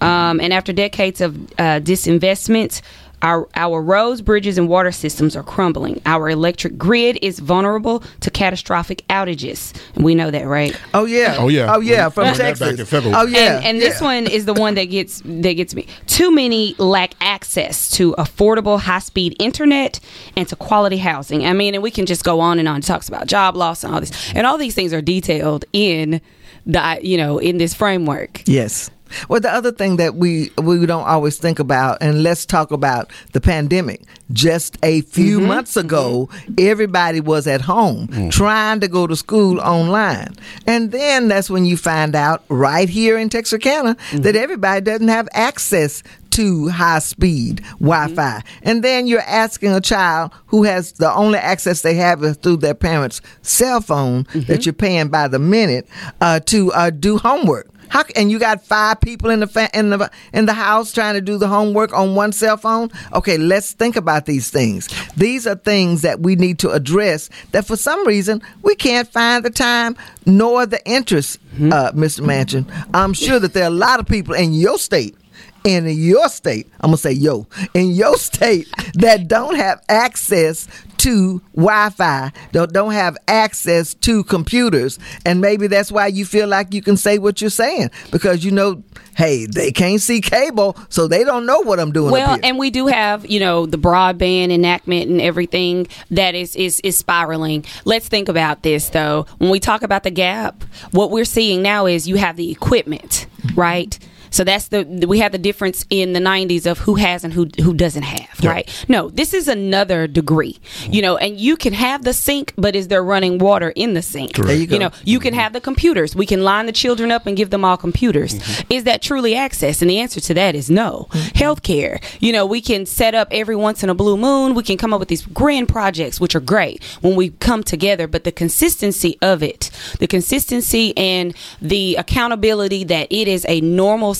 Um, 0.00 0.40
and 0.40 0.52
after 0.52 0.72
decades 0.72 1.20
of 1.20 1.36
uh, 1.58 1.80
disinvestment, 1.80 2.80
our, 3.24 3.48
our 3.56 3.80
roads, 3.80 4.20
bridges, 4.20 4.58
and 4.58 4.68
water 4.68 4.92
systems 4.92 5.34
are 5.34 5.42
crumbling. 5.42 6.00
Our 6.04 6.28
electric 6.28 6.76
grid 6.76 7.18
is 7.22 7.38
vulnerable 7.38 8.04
to 8.20 8.30
catastrophic 8.30 9.02
outages. 9.08 9.74
We 9.96 10.14
know 10.14 10.30
that, 10.30 10.46
right? 10.46 10.78
Oh 10.92 11.06
yeah. 11.06 11.36
Oh, 11.38 11.48
yeah. 11.48 11.74
Oh 11.74 11.80
yeah. 11.80 12.10
From 12.10 12.34
Texas. 12.34 12.60
back 12.60 12.78
in 12.78 12.84
February. 12.84 13.18
Oh 13.18 13.26
yeah. 13.26 13.56
And, 13.56 13.64
and 13.64 13.80
this 13.80 14.00
yeah. 14.00 14.06
one 14.06 14.26
is 14.26 14.44
the 14.44 14.52
one 14.52 14.74
that 14.74 14.84
gets 14.84 15.22
that 15.24 15.54
gets 15.54 15.74
me. 15.74 15.86
Too 16.06 16.30
many 16.30 16.74
lack 16.76 17.14
access 17.20 17.88
to 17.92 18.12
affordable 18.18 18.78
high 18.78 18.98
speed 18.98 19.36
internet 19.40 20.00
and 20.36 20.46
to 20.48 20.56
quality 20.56 20.98
housing. 20.98 21.46
I 21.46 21.54
mean, 21.54 21.74
and 21.74 21.82
we 21.82 21.90
can 21.90 22.04
just 22.04 22.24
go 22.24 22.40
on 22.40 22.58
and 22.58 22.68
on. 22.68 22.80
It 22.80 22.82
talks 22.84 23.08
about 23.08 23.26
job 23.26 23.56
loss 23.56 23.84
and 23.84 23.94
all 23.94 24.00
this, 24.00 24.34
and 24.34 24.46
all 24.46 24.58
these 24.58 24.74
things 24.74 24.92
are 24.92 25.00
detailed 25.00 25.64
in 25.72 26.20
the 26.66 26.98
you 27.00 27.16
know 27.16 27.38
in 27.38 27.56
this 27.56 27.72
framework. 27.72 28.42
Yes. 28.46 28.90
Well, 29.28 29.40
the 29.40 29.52
other 29.52 29.72
thing 29.72 29.96
that 29.96 30.14
we 30.16 30.50
we 30.62 30.84
don't 30.86 31.06
always 31.06 31.38
think 31.38 31.58
about, 31.58 31.98
and 32.00 32.22
let's 32.22 32.46
talk 32.46 32.70
about 32.72 33.10
the 33.32 33.40
pandemic. 33.40 34.02
Just 34.32 34.78
a 34.82 35.02
few 35.02 35.38
Mm-hmm. 35.38 35.48
months 35.48 35.76
ago, 35.76 36.28
everybody 36.58 37.20
was 37.20 37.46
at 37.46 37.60
home 37.60 38.08
trying 38.30 38.80
to 38.80 38.88
go 38.88 39.06
to 39.06 39.16
school 39.16 39.60
online, 39.60 40.34
and 40.66 40.92
then 40.92 41.28
that's 41.28 41.50
when 41.50 41.64
you 41.64 41.76
find 41.76 42.14
out 42.14 42.42
right 42.48 42.88
here 42.88 43.18
in 43.18 43.28
Texarkana 43.28 43.94
Mm-hmm. 43.94 44.22
that 44.22 44.36
everybody 44.36 44.80
doesn't 44.80 45.08
have 45.08 45.28
access 45.32 46.02
to 46.30 46.68
high 46.68 46.98
speed 46.98 47.60
Wi-Fi, 47.80 48.14
Mm-hmm. 48.40 48.68
and 48.68 48.82
then 48.82 49.06
you're 49.06 49.20
asking 49.20 49.72
a 49.72 49.80
child 49.80 50.32
who 50.46 50.64
has 50.64 50.92
the 50.92 51.12
only 51.12 51.38
access 51.38 51.82
they 51.82 51.94
have 51.94 52.24
is 52.24 52.36
through 52.38 52.56
their 52.58 52.74
parents' 52.74 53.20
cell 53.42 53.80
phone 53.80 54.24
Mm-hmm. 54.24 54.40
that 54.52 54.64
you're 54.66 54.72
paying 54.72 55.08
by 55.08 55.28
the 55.28 55.38
minute 55.38 55.86
uh, 56.20 56.40
to 56.40 56.72
uh, 56.72 56.90
do 56.90 57.18
homework. 57.18 57.68
How, 57.88 58.04
and 58.16 58.30
you 58.30 58.38
got 58.38 58.64
five 58.64 59.00
people 59.00 59.30
in 59.30 59.40
the 59.40 59.46
fa- 59.46 59.70
in 59.76 59.90
the 59.90 60.10
in 60.32 60.46
the 60.46 60.52
house 60.52 60.92
trying 60.92 61.14
to 61.14 61.20
do 61.20 61.38
the 61.38 61.48
homework 61.48 61.92
on 61.92 62.14
one 62.14 62.32
cell 62.32 62.56
phone. 62.56 62.90
Okay, 63.12 63.38
let's 63.38 63.72
think 63.72 63.96
about 63.96 64.26
these 64.26 64.50
things. 64.50 64.88
These 65.16 65.46
are 65.46 65.54
things 65.54 66.02
that 66.02 66.20
we 66.20 66.36
need 66.36 66.58
to 66.60 66.70
address. 66.70 67.30
That 67.52 67.66
for 67.66 67.76
some 67.76 68.06
reason 68.06 68.42
we 68.62 68.74
can't 68.74 69.08
find 69.08 69.44
the 69.44 69.50
time 69.50 69.96
nor 70.26 70.66
the 70.66 70.84
interest, 70.88 71.38
uh, 71.56 71.92
Mr. 71.92 72.20
Manchin. 72.20 72.64
I'm 72.94 73.12
sure 73.12 73.38
that 73.38 73.52
there 73.54 73.64
are 73.64 73.68
a 73.68 73.70
lot 73.70 74.00
of 74.00 74.06
people 74.06 74.34
in 74.34 74.52
your 74.54 74.78
state 74.78 75.16
in 75.64 75.88
your 75.88 76.28
state, 76.28 76.68
I'm 76.80 76.88
gonna 76.88 76.98
say 76.98 77.12
yo, 77.12 77.46
in 77.72 77.92
your 77.92 78.16
state 78.18 78.68
that 78.94 79.28
don't 79.28 79.56
have 79.56 79.82
access 79.88 80.68
to 80.98 81.42
Wi-Fi, 81.54 82.32
don't 82.52 82.72
don't 82.72 82.92
have 82.92 83.16
access 83.28 83.94
to 83.94 84.24
computers, 84.24 84.98
and 85.24 85.40
maybe 85.40 85.66
that's 85.66 85.90
why 85.90 86.06
you 86.06 86.26
feel 86.26 86.48
like 86.48 86.74
you 86.74 86.82
can 86.82 86.98
say 86.98 87.18
what 87.18 87.40
you're 87.40 87.50
saying 87.50 87.90
because 88.10 88.44
you 88.44 88.50
know, 88.50 88.82
hey, 89.16 89.46
they 89.46 89.72
can't 89.72 90.02
see 90.02 90.20
cable, 90.20 90.76
so 90.90 91.08
they 91.08 91.24
don't 91.24 91.46
know 91.46 91.60
what 91.60 91.80
I'm 91.80 91.92
doing. 91.92 92.12
Well, 92.12 92.38
and 92.42 92.58
we 92.58 92.70
do 92.70 92.86
have, 92.86 93.24
you 93.26 93.40
know, 93.40 93.64
the 93.64 93.78
broadband 93.78 94.50
enactment 94.50 95.10
and 95.10 95.20
everything 95.20 95.86
that 96.10 96.34
is, 96.34 96.54
is 96.56 96.80
is 96.80 96.98
spiraling. 96.98 97.64
Let's 97.86 98.08
think 98.08 98.28
about 98.28 98.62
this 98.62 98.90
though. 98.90 99.26
When 99.38 99.48
we 99.48 99.60
talk 99.60 99.82
about 99.82 100.02
the 100.02 100.10
gap, 100.10 100.62
what 100.90 101.10
we're 101.10 101.24
seeing 101.24 101.62
now 101.62 101.86
is 101.86 102.06
you 102.06 102.16
have 102.16 102.36
the 102.36 102.50
equipment, 102.50 103.26
right? 103.54 103.98
So 104.34 104.42
that's 104.42 104.66
the 104.66 105.06
we 105.06 105.20
have 105.20 105.30
the 105.30 105.38
difference 105.38 105.86
in 105.90 106.12
the 106.12 106.18
90s 106.18 106.66
of 106.66 106.80
who 106.80 106.96
has 106.96 107.22
and 107.22 107.32
who 107.32 107.46
who 107.62 107.72
doesn't 107.72 108.02
have, 108.02 108.40
right? 108.42 108.68
No, 108.88 109.08
this 109.08 109.32
is 109.32 109.46
another 109.46 110.08
degree. 110.08 110.58
You 110.88 111.02
know, 111.02 111.16
and 111.16 111.38
you 111.38 111.56
can 111.56 111.72
have 111.72 112.02
the 112.02 112.12
sink, 112.12 112.52
but 112.58 112.74
is 112.74 112.88
there 112.88 113.04
running 113.04 113.38
water 113.38 113.72
in 113.76 113.94
the 113.94 114.02
sink? 114.02 114.34
There 114.34 114.52
you 114.52 114.66
go. 114.66 114.74
you 114.74 114.80
know, 114.80 114.90
you 115.04 115.20
can 115.20 115.34
have 115.34 115.52
the 115.52 115.60
computers. 115.60 116.16
We 116.16 116.26
can 116.26 116.42
line 116.42 116.66
the 116.66 116.72
children 116.72 117.12
up 117.12 117.26
and 117.26 117.36
give 117.36 117.50
them 117.50 117.64
all 117.64 117.76
computers. 117.76 118.34
Mm-hmm. 118.34 118.72
Is 118.72 118.84
that 118.84 119.02
truly 119.02 119.36
access? 119.36 119.80
And 119.80 119.88
the 119.88 120.00
answer 120.00 120.20
to 120.20 120.34
that 120.34 120.56
is 120.56 120.68
no. 120.68 121.06
Mm-hmm. 121.10 121.38
Healthcare. 121.38 122.02
You 122.20 122.32
know, 122.32 122.44
we 122.44 122.60
can 122.60 122.86
set 122.86 123.14
up 123.14 123.28
every 123.30 123.54
once 123.54 123.84
in 123.84 123.88
a 123.88 123.94
blue 123.94 124.16
moon. 124.16 124.54
We 124.54 124.64
can 124.64 124.76
come 124.76 124.92
up 124.92 124.98
with 124.98 125.08
these 125.10 125.24
grand 125.26 125.68
projects, 125.68 126.20
which 126.20 126.34
are 126.34 126.40
great 126.40 126.82
when 127.02 127.14
we 127.14 127.30
come 127.30 127.62
together. 127.62 128.08
But 128.08 128.24
the 128.24 128.32
consistency 128.32 129.16
of 129.22 129.44
it, 129.44 129.70
the 130.00 130.08
consistency 130.08 130.96
and 130.96 131.36
the 131.62 131.94
accountability 131.94 132.82
that 132.82 133.06
it 133.12 133.28
is 133.28 133.46
a 133.48 133.60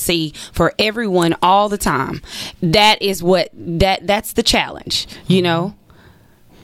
normalcy 0.09 0.35
for 0.53 0.73
everyone 0.79 1.37
all 1.43 1.69
the 1.69 1.79
time. 1.79 2.21
That 2.63 3.01
is 3.03 3.23
what 3.23 3.51
that 3.55 4.07
that's 4.07 4.33
the 4.35 4.43
challenge. 4.43 5.07
You 5.27 5.43
know. 5.43 5.75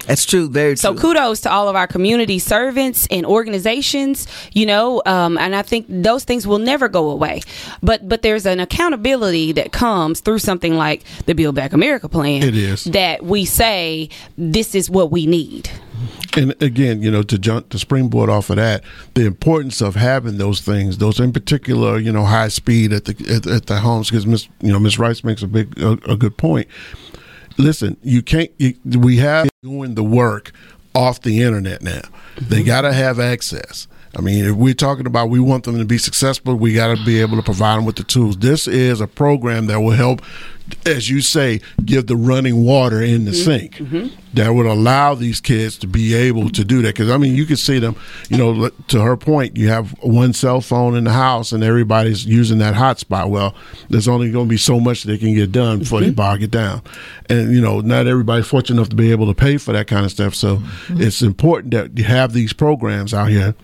that's 0.06 0.24
true, 0.24 0.48
very 0.48 0.72
true. 0.72 0.76
So 0.76 0.94
kudos 0.94 1.42
to 1.42 1.50
all 1.50 1.68
of 1.68 1.76
our 1.76 1.86
community 1.86 2.38
servants 2.38 3.06
and 3.10 3.26
organizations, 3.26 4.26
you 4.52 4.66
know, 4.66 5.02
um, 5.06 5.38
and 5.38 5.54
I 5.54 5.62
think 5.62 5.86
those 5.88 6.24
things 6.24 6.46
will 6.46 6.58
never 6.58 6.88
go 6.88 7.10
away. 7.10 7.42
But 7.82 8.08
but 8.08 8.22
there's 8.22 8.46
an 8.46 8.60
accountability 8.60 9.52
that 9.52 9.72
comes 9.72 10.20
through 10.20 10.40
something 10.40 10.74
like 10.74 11.04
the 11.26 11.34
Build 11.34 11.54
Back 11.54 11.72
America 11.72 12.08
plan. 12.08 12.42
It 12.42 12.56
is. 12.56 12.84
that 12.84 13.22
we 13.22 13.44
say 13.44 14.08
this 14.36 14.74
is 14.74 14.90
what 14.90 15.10
we 15.10 15.26
need. 15.26 15.70
And 16.36 16.60
again, 16.62 17.02
you 17.02 17.10
know, 17.10 17.22
to 17.24 17.38
jump 17.38 17.70
to 17.70 17.78
springboard 17.78 18.30
off 18.30 18.50
of 18.50 18.56
that, 18.56 18.84
the 19.14 19.26
importance 19.26 19.80
of 19.80 19.96
having 19.96 20.38
those 20.38 20.60
things, 20.60 20.98
those 20.98 21.18
in 21.18 21.32
particular, 21.32 21.98
you 21.98 22.12
know, 22.12 22.24
high 22.24 22.48
speed 22.48 22.92
at 22.92 23.06
the 23.06 23.34
at, 23.34 23.46
at 23.46 23.66
the 23.66 23.78
homes, 23.78 24.10
because 24.10 24.26
Miss, 24.26 24.48
you 24.60 24.72
know, 24.72 24.78
Miss 24.78 24.98
Rice 24.98 25.24
makes 25.24 25.42
a 25.42 25.48
big 25.48 25.76
a, 25.80 25.92
a 26.08 26.16
good 26.16 26.36
point. 26.36 26.68
Listen, 27.58 27.96
you 28.02 28.22
can't. 28.22 28.50
You, 28.58 28.74
we 28.84 29.16
have 29.16 29.48
doing 29.62 29.94
the 29.94 30.04
work 30.04 30.52
off 30.94 31.20
the 31.20 31.42
internet 31.42 31.82
now. 31.82 32.02
They 32.40 32.62
got 32.62 32.82
to 32.82 32.92
have 32.92 33.18
access. 33.18 33.88
I 34.16 34.20
mean, 34.20 34.44
if 34.44 34.56
we're 34.56 34.74
talking 34.74 35.06
about 35.06 35.30
we 35.30 35.38
want 35.38 35.64
them 35.64 35.78
to 35.78 35.84
be 35.84 35.98
successful, 35.98 36.56
we 36.56 36.74
got 36.74 36.96
to 36.96 37.04
be 37.04 37.20
able 37.20 37.36
to 37.36 37.42
provide 37.42 37.76
them 37.76 37.84
with 37.84 37.96
the 37.96 38.04
tools. 38.04 38.36
This 38.36 38.66
is 38.66 39.00
a 39.00 39.06
program 39.06 39.66
that 39.66 39.80
will 39.80 39.92
help, 39.92 40.20
as 40.84 41.08
you 41.08 41.20
say, 41.20 41.60
give 41.84 42.08
the 42.08 42.16
running 42.16 42.64
water 42.64 43.00
in 43.00 43.24
the 43.24 43.30
mm-hmm. 43.30 43.44
sink. 43.44 43.76
Mm-hmm. 43.76 44.08
That 44.34 44.52
would 44.52 44.66
allow 44.66 45.14
these 45.14 45.40
kids 45.40 45.78
to 45.78 45.86
be 45.86 46.14
able 46.14 46.50
to 46.50 46.64
do 46.64 46.82
that. 46.82 46.88
Because 46.88 47.08
I 47.08 47.18
mean, 47.18 47.36
you 47.36 47.46
can 47.46 47.56
see 47.56 47.78
them. 47.78 47.94
You 48.28 48.36
know, 48.36 48.68
to 48.88 49.00
her 49.00 49.16
point, 49.16 49.56
you 49.56 49.68
have 49.68 49.90
one 50.02 50.32
cell 50.32 50.60
phone 50.60 50.96
in 50.96 51.04
the 51.04 51.12
house, 51.12 51.52
and 51.52 51.62
everybody's 51.62 52.26
using 52.26 52.58
that 52.58 52.74
hotspot. 52.74 53.28
Well, 53.30 53.54
there's 53.90 54.08
only 54.08 54.32
going 54.32 54.46
to 54.46 54.50
be 54.50 54.56
so 54.56 54.80
much 54.80 55.04
they 55.04 55.18
can 55.18 55.34
get 55.34 55.52
done 55.52 55.80
before 55.80 56.00
they 56.00 56.06
mm-hmm. 56.06 56.14
bog 56.16 56.42
it 56.42 56.50
down. 56.50 56.82
And 57.28 57.54
you 57.54 57.60
know, 57.60 57.80
not 57.80 58.08
everybody's 58.08 58.48
fortunate 58.48 58.76
enough 58.78 58.88
to 58.88 58.96
be 58.96 59.12
able 59.12 59.26
to 59.26 59.34
pay 59.34 59.56
for 59.56 59.72
that 59.72 59.86
kind 59.86 60.04
of 60.04 60.10
stuff. 60.10 60.34
So 60.34 60.60
it's 60.90 61.22
important 61.22 61.74
that 61.74 61.96
you 61.96 62.04
have 62.04 62.32
these 62.32 62.52
programs 62.52 63.14
out 63.14 63.28
here 63.28 63.54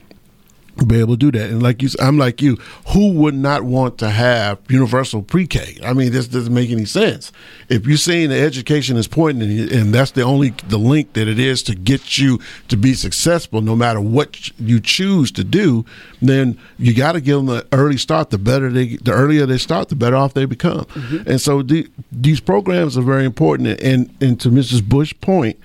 be 0.85 1.01
able 1.01 1.15
to 1.15 1.31
do 1.31 1.39
that. 1.39 1.51
And 1.51 1.63
like 1.63 1.83
you, 1.83 1.89
I'm 2.01 2.19
like 2.19 2.43
you. 2.43 2.57
Who 2.89 3.13
would 3.13 3.35
not 3.35 3.63
want 3.63 3.99
to 3.99 4.11
have 4.11 4.59
universal 4.69 5.23
pre-K? 5.23 5.79
I 5.83 5.95
mean, 5.95 6.13
this 6.13 6.29
doesn't 6.29 6.53
make 6.53 6.71
any 6.71 6.85
sense. 6.85 7.33
If 7.69 7.87
you're 7.87 7.97
saying 7.97 8.29
the 8.29 8.39
education 8.39 8.97
is 8.97 9.07
important, 9.07 9.43
and, 9.45 9.73
and 9.73 9.95
that's 9.95 10.11
the 10.11 10.23
only 10.23 10.51
the 10.69 10.79
link 10.79 11.15
that 11.15 11.29
it 11.29 11.39
is 11.39 11.63
to 11.65 11.75
get 11.75 12.19
you 12.19 12.39
to 12.69 12.77
be 12.77 12.93
successful, 12.95 13.63
no 13.63 13.75
matter 13.75 14.01
what 14.01 14.51
you 14.59 14.81
choose 14.81 15.31
to 15.33 15.45
do, 15.45 15.85
then 16.21 16.59
you 16.79 16.95
got 16.95 17.13
to 17.13 17.21
give 17.21 17.39
them 17.39 17.49
an 17.49 17.63
early 17.73 17.97
start. 17.97 18.31
The 18.31 18.39
better 18.39 18.71
they, 18.71 18.97
the 18.97 19.13
earlier 19.13 19.47
they 19.47 19.59
start, 19.59 19.89
the 19.89 19.97
better 19.97 20.17
off 20.17 20.35
they 20.35 20.45
become. 20.45 20.85
Mm-hmm. 20.85 21.31
And 21.31 21.41
so 21.41 21.63
the, 21.63 21.89
these 22.13 22.41
programs 22.41 22.99
are 22.99 23.03
very 23.03 23.25
important. 23.25 23.81
And 23.81 24.15
and 24.21 24.39
to 24.41 24.51
Mrs. 24.51 24.87
Bush's 24.87 25.13
point 25.15 25.59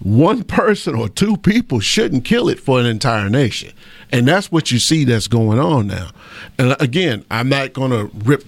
one 0.00 0.44
person 0.44 0.94
or 0.94 1.08
two 1.08 1.36
people 1.36 1.80
shouldn't 1.80 2.24
kill 2.24 2.48
it 2.48 2.60
for 2.60 2.78
an 2.78 2.86
entire 2.86 3.30
nation. 3.30 3.72
And 4.12 4.28
that's 4.28 4.52
what 4.52 4.70
you 4.70 4.78
see 4.78 5.04
that's 5.04 5.26
going 5.26 5.58
on 5.58 5.86
now. 5.86 6.10
And 6.58 6.76
again, 6.80 7.24
I'm 7.30 7.48
not 7.48 7.72
going 7.72 7.90
to 7.90 8.10
rip 8.24 8.44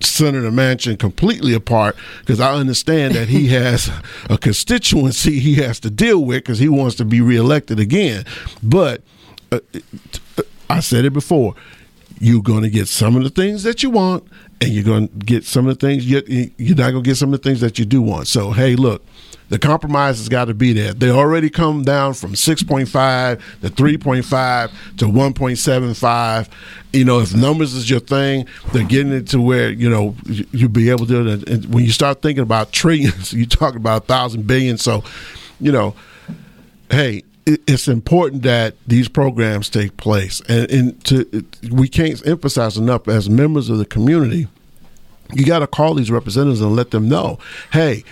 Senator 0.00 0.50
Manchin 0.50 0.98
completely 0.98 1.54
apart 1.54 1.96
because 2.20 2.40
I 2.40 2.54
understand 2.54 3.14
that 3.14 3.28
he 3.28 3.48
has 3.54 3.90
a 4.28 4.36
constituency 4.38 5.38
he 5.38 5.54
has 5.56 5.80
to 5.80 5.90
deal 5.90 6.24
with 6.24 6.38
because 6.38 6.58
he 6.58 6.68
wants 6.68 6.96
to 6.96 7.04
be 7.04 7.20
reelected 7.20 7.78
again. 7.78 8.24
But 8.62 9.02
uh, 9.50 9.60
I 10.68 10.80
said 10.80 11.04
it 11.04 11.12
before 11.12 11.54
you're 12.20 12.42
going 12.42 12.62
to 12.62 12.70
get 12.70 12.88
some 12.88 13.16
of 13.16 13.24
the 13.24 13.30
things 13.30 13.64
that 13.64 13.82
you 13.82 13.90
want, 13.90 14.24
and 14.60 14.70
you're 14.70 14.84
going 14.84 15.08
to 15.08 15.14
get 15.14 15.44
some 15.44 15.66
of 15.66 15.78
the 15.78 15.86
things 15.86 16.08
you, 16.08 16.22
you're 16.56 16.76
not 16.76 16.92
going 16.92 17.02
to 17.02 17.10
get 17.10 17.16
some 17.16 17.34
of 17.34 17.42
the 17.42 17.48
things 17.48 17.60
that 17.60 17.78
you 17.78 17.84
do 17.84 18.00
want. 18.00 18.28
So 18.28 18.52
hey, 18.52 18.76
look, 18.76 19.04
the 19.50 19.58
compromise 19.58 20.18
has 20.18 20.28
got 20.28 20.46
to 20.46 20.54
be 20.54 20.72
there. 20.72 20.94
They 20.94 21.10
already 21.10 21.50
come 21.50 21.82
down 21.82 22.14
from 22.14 22.32
6.5 22.32 23.40
to 23.60 23.68
3.5 23.70 24.70
to 24.98 25.04
1.75. 25.06 26.48
You 26.92 27.04
know, 27.04 27.20
if 27.20 27.34
numbers 27.34 27.74
is 27.74 27.88
your 27.90 28.00
thing, 28.00 28.46
they're 28.72 28.84
getting 28.86 29.12
it 29.12 29.28
to 29.28 29.40
where, 29.40 29.70
you 29.70 29.90
know, 29.90 30.14
you- 30.26 30.46
you'll 30.52 30.68
be 30.70 30.90
able 30.90 31.06
to. 31.06 31.42
And 31.46 31.66
when 31.74 31.84
you 31.84 31.92
start 31.92 32.22
thinking 32.22 32.42
about 32.42 32.72
trillions, 32.72 33.32
you 33.34 33.46
talk 33.46 33.74
about 33.76 34.04
a 34.04 34.06
thousand 34.06 34.46
billion. 34.46 34.78
So, 34.78 35.04
you 35.60 35.72
know, 35.72 35.94
hey, 36.90 37.22
it's 37.46 37.88
important 37.88 38.42
that 38.44 38.74
these 38.86 39.06
programs 39.08 39.68
take 39.68 39.96
place, 39.98 40.40
and, 40.48 40.70
and 40.70 41.04
to 41.04 41.44
we 41.70 41.88
can't 41.88 42.26
emphasize 42.26 42.78
enough 42.78 43.06
as 43.06 43.28
members 43.28 43.68
of 43.68 43.76
the 43.76 43.84
community. 43.84 44.48
You 45.32 45.46
got 45.46 45.60
to 45.60 45.66
call 45.66 45.94
these 45.94 46.10
representatives 46.10 46.60
and 46.60 46.76
let 46.76 46.90
them 46.90 47.08
know, 47.08 47.38
hey, 47.72 48.04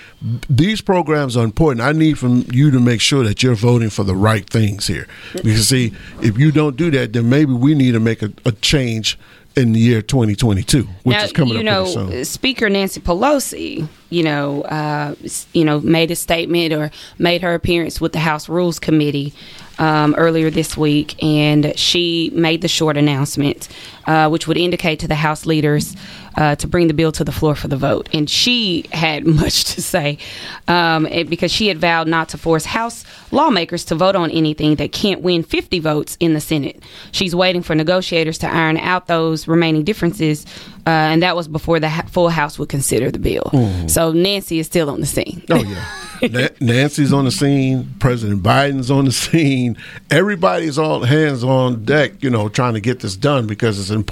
these 0.48 0.81
programs 0.81 1.37
are 1.37 1.44
important. 1.44 1.83
I 1.83 1.92
need 1.92 2.18
from 2.18 2.44
you 2.51 2.70
to 2.70 2.81
make 2.81 3.01
sure 3.01 3.22
that 3.25 3.42
you're 3.42 3.55
voting 3.55 3.90
for 3.90 4.03
the 4.03 4.16
right 4.16 4.48
things 4.48 4.87
here. 4.87 5.07
Because 5.35 5.68
see, 5.68 5.92
if 6.22 6.38
you 6.38 6.51
don't 6.51 6.77
do 6.77 6.90
that, 6.92 7.12
then 7.12 7.29
maybe 7.29 7.53
we 7.53 7.75
need 7.75 7.92
to 7.92 8.01
make 8.01 8.22
a, 8.22 8.33
a 8.44 8.53
change 8.53 9.18
in 9.57 9.72
the 9.72 9.81
year 9.81 10.01
2022, 10.03 10.83
which 11.03 11.16
now, 11.16 11.25
is 11.25 11.33
coming 11.33 11.55
you 11.55 11.59
up 11.61 11.64
know, 11.64 11.85
soon. 11.85 12.25
Speaker 12.25 12.68
Nancy 12.70 13.01
Pelosi, 13.01 13.87
you 14.09 14.22
know, 14.22 14.62
uh, 14.62 15.14
you 15.53 15.64
know, 15.64 15.81
made 15.81 16.11
a 16.11 16.16
statement 16.16 16.72
or 16.72 16.90
made 17.18 17.42
her 17.42 17.55
appearance 17.55 18.01
with 18.01 18.12
the 18.12 18.18
House 18.18 18.48
Rules 18.48 18.79
Committee 18.79 19.35
um, 19.79 20.14
earlier 20.16 20.51
this 20.51 20.77
week, 20.77 21.22
and 21.22 21.77
she 21.79 22.31
made 22.35 22.62
the 22.62 22.68
short 22.68 22.96
announcement, 22.96 23.68
uh, 24.07 24.29
which 24.29 24.46
would 24.46 24.57
indicate 24.57 25.01
to 25.01 25.09
the 25.09 25.16
House 25.16 25.44
leaders 25.44 25.96
uh, 26.37 26.55
to 26.57 26.66
bring 26.66 26.88
the 26.88 26.95
bill 26.95 27.12
to 27.12 27.25
the 27.25 27.33
floor 27.33 27.55
for 27.55 27.68
the 27.68 27.77
vote. 27.77 28.09
And 28.12 28.29
she 28.29 28.87
had 28.92 29.27
much 29.42 29.64
to 29.75 29.83
say 29.83 30.18
um, 30.68 31.07
and 31.11 31.29
because 31.29 31.51
she 31.53 31.68
had 31.68 31.79
vowed 31.79 32.09
not 32.09 32.29
to 32.31 32.38
force 32.38 32.64
House 32.64 33.05
lawmakers 33.31 33.85
to 33.87 33.95
vote 33.95 34.14
on 34.16 34.31
anything 34.31 34.77
that 34.77 34.92
can't 34.92 35.23
win 35.23 35.42
50 35.42 35.79
votes 35.81 36.16
in 36.21 36.35
the 36.35 36.40
Senate. 36.40 36.83
She's 37.12 37.35
waiting 37.35 37.62
for 37.62 37.75
negotiators 37.75 38.38
to 38.38 38.47
iron 38.53 38.77
out 38.77 39.07
those 39.07 39.49
remaining 39.49 39.85
differences, 39.85 40.45
uh, 40.87 40.90
and 40.90 41.23
that 41.23 41.35
was 41.37 41.49
before 41.49 41.81
the 41.81 41.88
ha- 41.88 42.03
full 42.11 42.29
House 42.29 42.59
would 42.59 42.68
consider 42.68 43.11
the 43.11 43.18
bill. 43.18 43.51
Mhm. 43.53 43.90
So 43.90 44.12
Nancy 44.12 44.59
is 44.59 44.66
still 44.66 44.90
on 44.90 45.01
the 45.01 45.07
scene. 45.07 45.42
Oh 45.51 45.57
yeah, 45.62 45.85
Na- 46.29 46.49
Nancy's 46.61 47.12
on 47.12 47.25
the 47.25 47.31
scene. 47.31 47.95
President 48.01 48.42
Biden's 48.42 48.90
on 48.90 49.07
the 49.07 49.12
scene. 49.12 49.77
Everybody's 50.11 50.79
on 50.79 51.03
hands 51.03 51.42
on 51.42 51.85
deck. 51.85 52.23
You 52.23 52.31
know, 52.31 52.49
trying 52.49 52.75
to 52.75 52.81
get 52.81 53.01
this 53.01 53.16
done 53.16 53.47
because 53.47 53.79
it's 53.79 53.90
in 53.90 54.03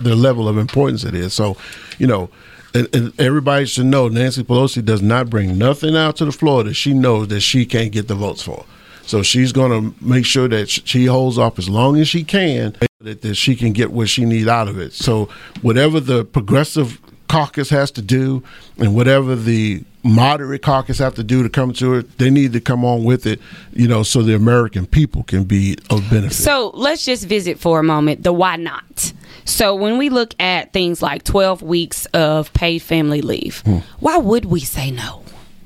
the 0.00 0.16
level 0.16 0.48
of 0.48 0.58
importance 0.58 1.04
it 1.04 1.14
is. 1.14 1.32
So, 1.32 1.56
you 1.98 2.06
know. 2.06 2.30
And, 2.76 2.92
and 2.92 3.20
everybody 3.20 3.66
should 3.66 3.86
know 3.86 4.08
Nancy 4.08 4.42
Pelosi 4.42 4.84
does 4.84 5.00
not 5.00 5.30
bring 5.30 5.56
nothing 5.56 5.96
out 5.96 6.16
to 6.16 6.24
the 6.24 6.32
floor 6.32 6.64
that 6.64 6.74
she 6.74 6.92
knows 6.92 7.28
that 7.28 7.40
she 7.40 7.66
can't 7.66 7.92
get 7.92 8.08
the 8.08 8.16
votes 8.16 8.42
for. 8.42 8.66
So 9.06 9.22
she's 9.22 9.52
going 9.52 9.70
to 9.70 10.04
make 10.04 10.24
sure 10.24 10.48
that 10.48 10.68
she 10.68 11.06
holds 11.06 11.38
off 11.38 11.58
as 11.58 11.68
long 11.68 11.98
as 11.98 12.08
she 12.08 12.24
can, 12.24 12.74
that, 13.00 13.22
that 13.22 13.34
she 13.34 13.54
can 13.54 13.72
get 13.72 13.92
what 13.92 14.08
she 14.08 14.24
needs 14.24 14.48
out 14.48 14.66
of 14.66 14.78
it. 14.78 14.92
So 14.92 15.28
whatever 15.62 16.00
the 16.00 16.24
progressive 16.24 17.00
caucus 17.34 17.68
has 17.70 17.90
to 17.90 18.02
do, 18.02 18.44
and 18.78 18.94
whatever 18.94 19.34
the 19.34 19.82
moderate 20.04 20.62
caucus 20.62 20.98
have 20.98 21.16
to 21.16 21.24
do 21.24 21.42
to 21.42 21.48
come 21.48 21.72
to 21.72 21.94
it, 21.94 22.18
they 22.18 22.30
need 22.30 22.52
to 22.52 22.60
come 22.60 22.84
on 22.84 23.02
with 23.02 23.26
it, 23.26 23.40
you 23.72 23.88
know, 23.88 24.04
so 24.04 24.22
the 24.22 24.36
American 24.36 24.86
people 24.86 25.24
can 25.24 25.42
be 25.42 25.76
of 25.90 26.08
benefit. 26.10 26.32
So 26.32 26.70
let's 26.74 27.04
just 27.04 27.26
visit 27.26 27.58
for 27.58 27.80
a 27.80 27.82
moment 27.82 28.22
the 28.22 28.32
why 28.32 28.54
not. 28.54 29.12
So 29.44 29.74
when 29.74 29.98
we 29.98 30.10
look 30.10 30.34
at 30.40 30.72
things 30.72 31.02
like 31.02 31.24
12 31.24 31.60
weeks 31.62 32.06
of 32.06 32.52
paid 32.52 32.80
family 32.82 33.20
leave, 33.20 33.62
hmm. 33.62 33.78
why 33.98 34.16
would 34.16 34.44
we 34.44 34.60
say 34.60 34.92
no? 34.92 35.24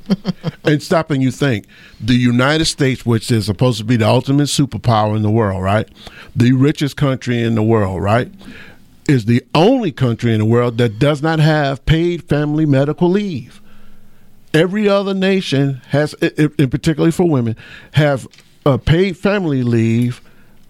and 0.65 0.83
stopping 0.83 1.21
you 1.21 1.31
think 1.31 1.67
the 2.01 2.15
United 2.15 2.65
States, 2.65 3.05
which 3.05 3.31
is 3.31 3.45
supposed 3.45 3.77
to 3.77 3.85
be 3.85 3.97
the 3.97 4.09
ultimate 4.09 4.45
superpower 4.45 5.15
in 5.15 5.21
the 5.21 5.31
world, 5.31 5.63
right? 5.63 5.87
The 6.35 6.53
richest 6.53 6.97
country 6.97 7.43
in 7.43 7.57
the 7.57 7.63
world, 7.63 8.03
right? 8.03 8.33
Is 9.09 9.25
the 9.25 9.43
only 9.55 9.91
country 9.91 10.35
in 10.35 10.39
the 10.39 10.45
world 10.45 10.77
that 10.79 10.99
does 10.99 11.23
not 11.23 11.41
have 11.41 11.87
paid 11.87 12.25
family 12.25 12.67
medical 12.67 13.09
leave. 13.09 13.63
Every 14.53 14.89
other 14.89 15.15
nation 15.15 15.81
has, 15.89 16.13
and 16.15 16.71
particularly 16.71 17.11
for 17.11 17.29
women, 17.29 17.57
have 17.93 18.29
a 18.67 18.79
paid 18.79 19.17
family 19.17 19.63
leave 19.63 20.21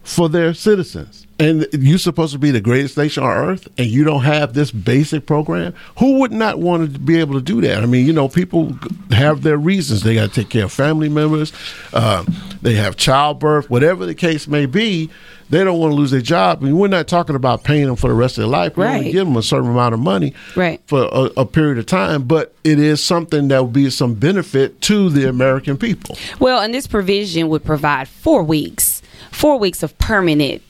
for 0.05 0.29
their 0.29 0.55
citizens. 0.55 1.27
And 1.40 1.68
you're 1.72 1.98
supposed 1.98 2.33
to 2.33 2.38
be 2.38 2.51
the 2.51 2.61
greatest 2.61 2.96
nation 2.96 3.22
on 3.22 3.31
earth, 3.31 3.68
and 3.79 3.87
you 3.87 4.03
don't 4.03 4.22
have 4.24 4.55
this 4.55 4.72
basic 4.72 5.24
program. 5.24 5.72
Who 5.98 6.18
would 6.18 6.33
not 6.33 6.59
want 6.59 6.92
to 6.92 6.98
be 6.98 7.20
able 7.20 7.35
to 7.35 7.40
do 7.40 7.61
that? 7.61 7.81
I 7.83 7.87
mean, 7.87 8.07
you 8.07 8.12
know, 8.12 8.29
people 8.29 8.77
have 9.12 9.42
their 9.42 9.57
reasons. 9.57 10.03
They 10.03 10.14
got 10.16 10.31
to 10.33 10.35
take 10.42 10.48
care 10.51 10.64
of 10.64 10.72
family 10.72 11.09
members. 11.09 11.53
Uh, 11.92 12.24
they 12.61 12.74
have 12.74 12.96
childbirth, 12.96 13.70
whatever 13.70 14.05
the 14.05 14.16
case 14.16 14.48
may 14.48 14.66
be. 14.66 15.11
They 15.51 15.62
don't 15.64 15.79
want 15.79 15.92
to 15.92 15.94
lose 15.96 16.11
their 16.11 16.20
job. 16.20 16.59
I 16.61 16.66
mean, 16.66 16.77
we're 16.77 16.88
not 16.88 17.07
talking 17.07 17.37
about 17.37 17.62
paying 17.64 17.87
them 17.87 17.96
for 17.96 18.09
the 18.09 18.14
rest 18.14 18.37
of 18.37 18.42
their 18.42 18.48
life. 18.51 18.77
We 18.77 18.85
only 18.85 19.01
Right. 19.05 19.12
give 19.12 19.24
them 19.27 19.37
a 19.37 19.42
certain 19.42 19.70
amount 19.70 19.94
of 19.94 20.01
money 20.01 20.35
Right. 20.57 20.81
for 20.87 21.05
a, 21.05 21.31
a 21.40 21.46
period 21.46 21.79
of 21.79 21.87
time, 21.87 22.24
but 22.24 22.53
it 22.64 22.79
is 22.81 23.03
something 23.03 23.46
that 23.48 23.62
would 23.62 23.72
be 23.72 23.88
some 23.90 24.14
benefit 24.14 24.81
to 24.83 25.09
the 25.09 25.27
American 25.29 25.77
people. 25.79 26.18
Well, 26.40 26.61
and 26.61 26.74
this 26.74 26.87
provision 26.88 27.48
would 27.48 27.64
provide 27.64 28.09
four 28.09 28.42
weeks, 28.42 29.01
four 29.31 29.57
weeks 29.59 29.83
of 29.83 29.96
permanent 29.98 30.62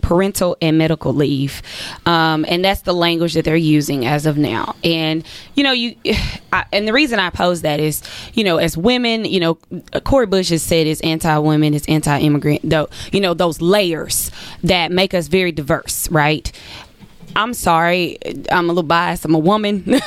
parental 0.00 0.56
and 0.60 0.78
medical 0.78 1.12
leave, 1.12 1.62
um, 2.06 2.44
and 2.48 2.64
that's 2.64 2.82
the 2.82 2.94
language 2.94 3.34
that 3.34 3.44
they're 3.44 3.56
using 3.56 4.06
as 4.06 4.26
of 4.26 4.36
now. 4.36 4.74
And 4.84 5.24
you 5.54 5.64
know, 5.64 5.72
you 5.72 5.96
I, 6.52 6.64
and 6.72 6.86
the 6.86 6.92
reason 6.92 7.18
I 7.18 7.30
pose 7.30 7.62
that 7.62 7.80
is, 7.80 8.02
you 8.34 8.44
know, 8.44 8.58
as 8.58 8.76
women, 8.76 9.24
you 9.24 9.40
know, 9.40 9.54
Cori 10.04 10.26
Bush 10.26 10.50
has 10.50 10.62
said 10.62 10.86
is 10.86 11.00
anti-women, 11.00 11.74
is 11.74 11.86
anti-immigrant, 11.88 12.60
though, 12.68 12.88
you 13.10 13.20
know, 13.20 13.34
those 13.34 13.60
layers 13.60 14.30
that 14.62 14.92
make 14.92 15.14
us 15.14 15.28
very 15.28 15.52
diverse, 15.52 16.10
right? 16.10 16.52
I'm 17.34 17.54
sorry, 17.54 18.18
I'm 18.50 18.66
a 18.66 18.72
little 18.72 18.82
biased. 18.82 19.24
I'm 19.24 19.34
a 19.34 19.38
woman, 19.38 19.84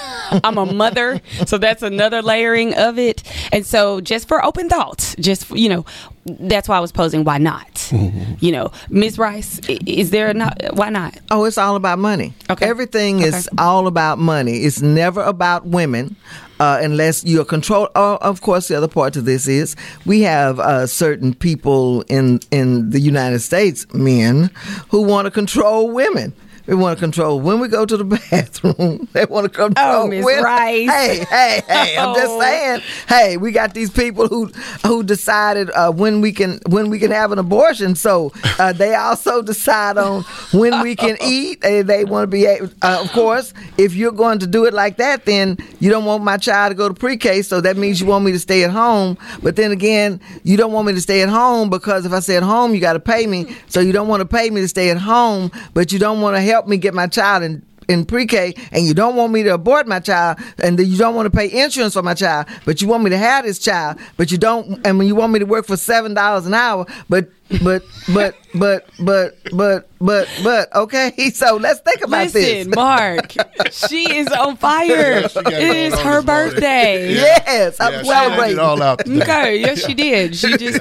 I'm 0.44 0.58
a 0.58 0.66
mother, 0.66 1.22
so 1.46 1.58
that's 1.58 1.82
another 1.82 2.22
layering 2.22 2.74
of 2.76 3.00
it. 3.00 3.24
And 3.52 3.66
so, 3.66 4.02
just 4.02 4.28
for 4.28 4.44
open 4.44 4.70
thoughts, 4.70 5.16
just 5.16 5.50
you 5.52 5.70
know, 5.70 5.86
that's 6.26 6.70
why 6.70 6.78
I 6.78 6.80
was 6.80 6.92
posing. 6.92 7.24
Why 7.24 7.38
not? 7.38 7.75
You 7.92 8.52
know, 8.52 8.72
Ms. 8.90 9.18
Rice, 9.18 9.60
is 9.68 10.10
there 10.12 10.34
not? 10.34 10.62
Why 10.74 10.90
not? 10.90 11.18
Oh, 11.32 11.46
it's 11.46 11.58
all 11.58 11.76
about 11.76 12.00
money. 12.00 12.34
Okay. 12.50 12.66
Everything 12.66 13.22
is 13.22 13.50
all 13.58 13.88
about 13.88 14.18
money. 14.20 14.60
It's 14.60 14.82
never 14.82 15.22
about 15.22 15.66
women. 15.66 16.16
Uh, 16.58 16.80
unless 16.82 17.26
you're 17.26 17.44
controlled. 17.44 17.90
uh, 17.96 18.16
of 18.22 18.40
course, 18.40 18.70
the 18.70 18.76
other 18.76 18.88
part 18.88 19.12
to 19.14 19.22
this 19.22 19.46
is 19.46 19.76
we 20.06 20.22
have 20.22 20.58
uh, 20.58 20.88
certain 20.88 21.34
people 21.34 22.02
in 22.08 22.40
in 22.50 22.92
the 22.92 23.00
United 23.00 23.40
States, 23.40 23.86
men, 23.94 24.50
who 24.88 25.02
want 25.02 25.26
to 25.26 25.32
control 25.32 25.92
women. 25.92 26.32
They 26.66 26.74
want 26.76 26.98
to 26.98 27.04
control 27.04 27.40
when 27.40 27.60
we 27.60 27.68
go 27.68 27.86
to 27.86 27.96
the 27.98 28.04
bathroom. 28.32 29.08
They 29.14 29.26
want 29.26 29.46
to 29.46 29.50
control. 29.50 30.04
Oh, 30.04 30.08
Miss. 30.08 30.26
Rice. 30.44 30.90
Hey, 30.90 31.26
hey, 31.30 31.62
hey! 31.68 31.98
I'm 31.98 32.16
just 32.16 32.32
Oh. 32.32 32.42
saying. 32.42 32.82
Hey, 33.08 33.38
we 33.38 33.52
got 33.52 33.74
these 33.74 33.90
people 33.92 34.28
who 34.28 34.48
who 34.86 35.04
decided 35.04 35.70
uh, 35.72 35.92
when 35.92 36.22
we 36.22 36.32
can 36.32 36.60
when 36.68 36.90
we 36.90 36.98
can 37.00 37.12
have 37.12 37.32
an 37.32 37.40
abortion. 37.40 37.96
So 37.96 38.32
uh, 38.60 38.74
they 38.74 38.96
also 38.96 39.42
decide 39.42 39.98
on 39.98 40.24
when 40.54 40.82
we 40.82 40.96
can 40.96 41.18
eat. 41.24 41.64
Uh, 41.64 41.84
they 41.84 42.04
want 42.06 42.24
to 42.24 42.28
be, 42.28 42.46
able, 42.46 42.70
uh, 42.82 43.00
of 43.04 43.12
course, 43.12 43.54
if 43.78 43.94
you're 43.94 44.12
going 44.12 44.40
to 44.40 44.48
do 44.48 44.66
it 44.66 44.74
like 44.74 44.98
that, 44.98 45.26
then 45.26 45.58
you 45.80 45.90
don't 45.92 46.06
want 46.06 46.24
my 46.24 46.38
child 46.38 46.72
to 46.72 46.76
go 46.76 46.88
to 46.88 46.94
pre-K. 46.96 47.42
So 47.44 47.62
that 47.62 47.78
means 47.78 48.02
you 48.02 48.08
want 48.08 48.26
me 48.26 48.32
to 48.32 48.40
stay 48.40 48.64
at 48.64 48.72
home. 48.72 49.18
But 49.44 49.56
then 49.56 49.72
again, 49.72 50.20
you 50.44 50.58
don't 50.58 50.72
want 50.72 50.88
me 50.88 50.94
to 50.94 51.02
stay 51.02 51.22
at 51.22 51.30
home 51.30 51.70
because 51.70 52.06
if 52.06 52.12
I 52.12 52.20
stay 52.22 52.38
at 52.38 52.44
home, 52.44 52.74
you 52.74 52.80
got 52.82 52.94
to 52.94 53.00
pay 53.00 53.28
me. 53.28 53.56
So 53.68 53.82
you 53.82 53.92
don't 53.92 54.08
want 54.08 54.22
to 54.22 54.26
pay 54.26 54.50
me 54.50 54.62
to 54.62 54.68
stay 54.68 54.90
at 54.90 54.98
home, 54.98 55.52
but 55.74 55.92
you 55.92 56.00
don't 56.00 56.22
want 56.22 56.36
to 56.38 56.42
help 56.42 56.55
me 56.68 56.78
get 56.78 56.94
my 56.94 57.08
child 57.08 57.44
in 57.44 57.66
in 57.88 58.06
pre-K 58.06 58.56
and 58.72 58.86
you 58.86 58.94
don't 58.94 59.16
want 59.16 59.32
me 59.32 59.44
to 59.44 59.50
abort 59.50 59.88
my 59.88 60.00
child 60.00 60.40
and 60.58 60.80
you 60.80 60.98
don't 60.98 61.16
want 61.16 61.32
to 61.32 61.38
pay 61.38 61.64
insurance 61.64 61.94
for 61.94 62.02
my 62.02 62.14
child, 62.16 62.48
but 62.66 62.82
you 62.82 62.88
want 62.88 63.04
me 63.04 63.12
to 63.12 63.18
have 63.18 63.46
this 63.46 63.60
child, 63.60 64.00
but 64.18 64.32
you 64.32 64.38
don't 64.38 64.86
and 64.86 64.98
when 64.98 65.08
you 65.08 65.16
want 65.16 65.32
me 65.34 65.40
to 65.40 65.46
work 65.46 65.66
for 65.66 65.78
seven 65.78 66.14
dollars 66.14 66.46
an 66.46 66.54
hour, 66.54 66.86
but 67.10 67.30
but 67.64 67.84
but 68.14 68.36
but 68.56 68.88
but 69.00 69.38
but 69.52 69.88
but 70.02 70.28
but 70.44 70.76
okay, 70.76 71.30
so 71.34 71.58
let's 71.58 71.80
think 71.82 72.02
about 72.04 72.30
this. 72.30 72.66
Listen, 72.66 72.72
Mark, 72.76 73.34
she 73.72 74.16
is 74.18 74.28
on 74.30 74.58
fire. 74.58 75.28
she 75.30 75.42
got 75.42 75.54
it 75.54 75.60
going 75.60 75.76
is 75.76 75.94
on 75.94 76.00
her 76.06 76.22
this 76.22 76.26
morning. 76.26 76.52
birthday. 76.54 77.14
Yes, 77.14 77.80
I'm 77.80 77.94
Yeah, 77.94 78.00
it 78.02 78.06
celebrating. 78.06 78.60
all 78.60 78.82
out. 78.82 79.00
today. 79.06 79.22
Okay, 79.22 79.60
yes, 79.60 79.86
she 79.86 79.94
did. 79.94 80.36
She 80.36 80.58
just 80.58 80.80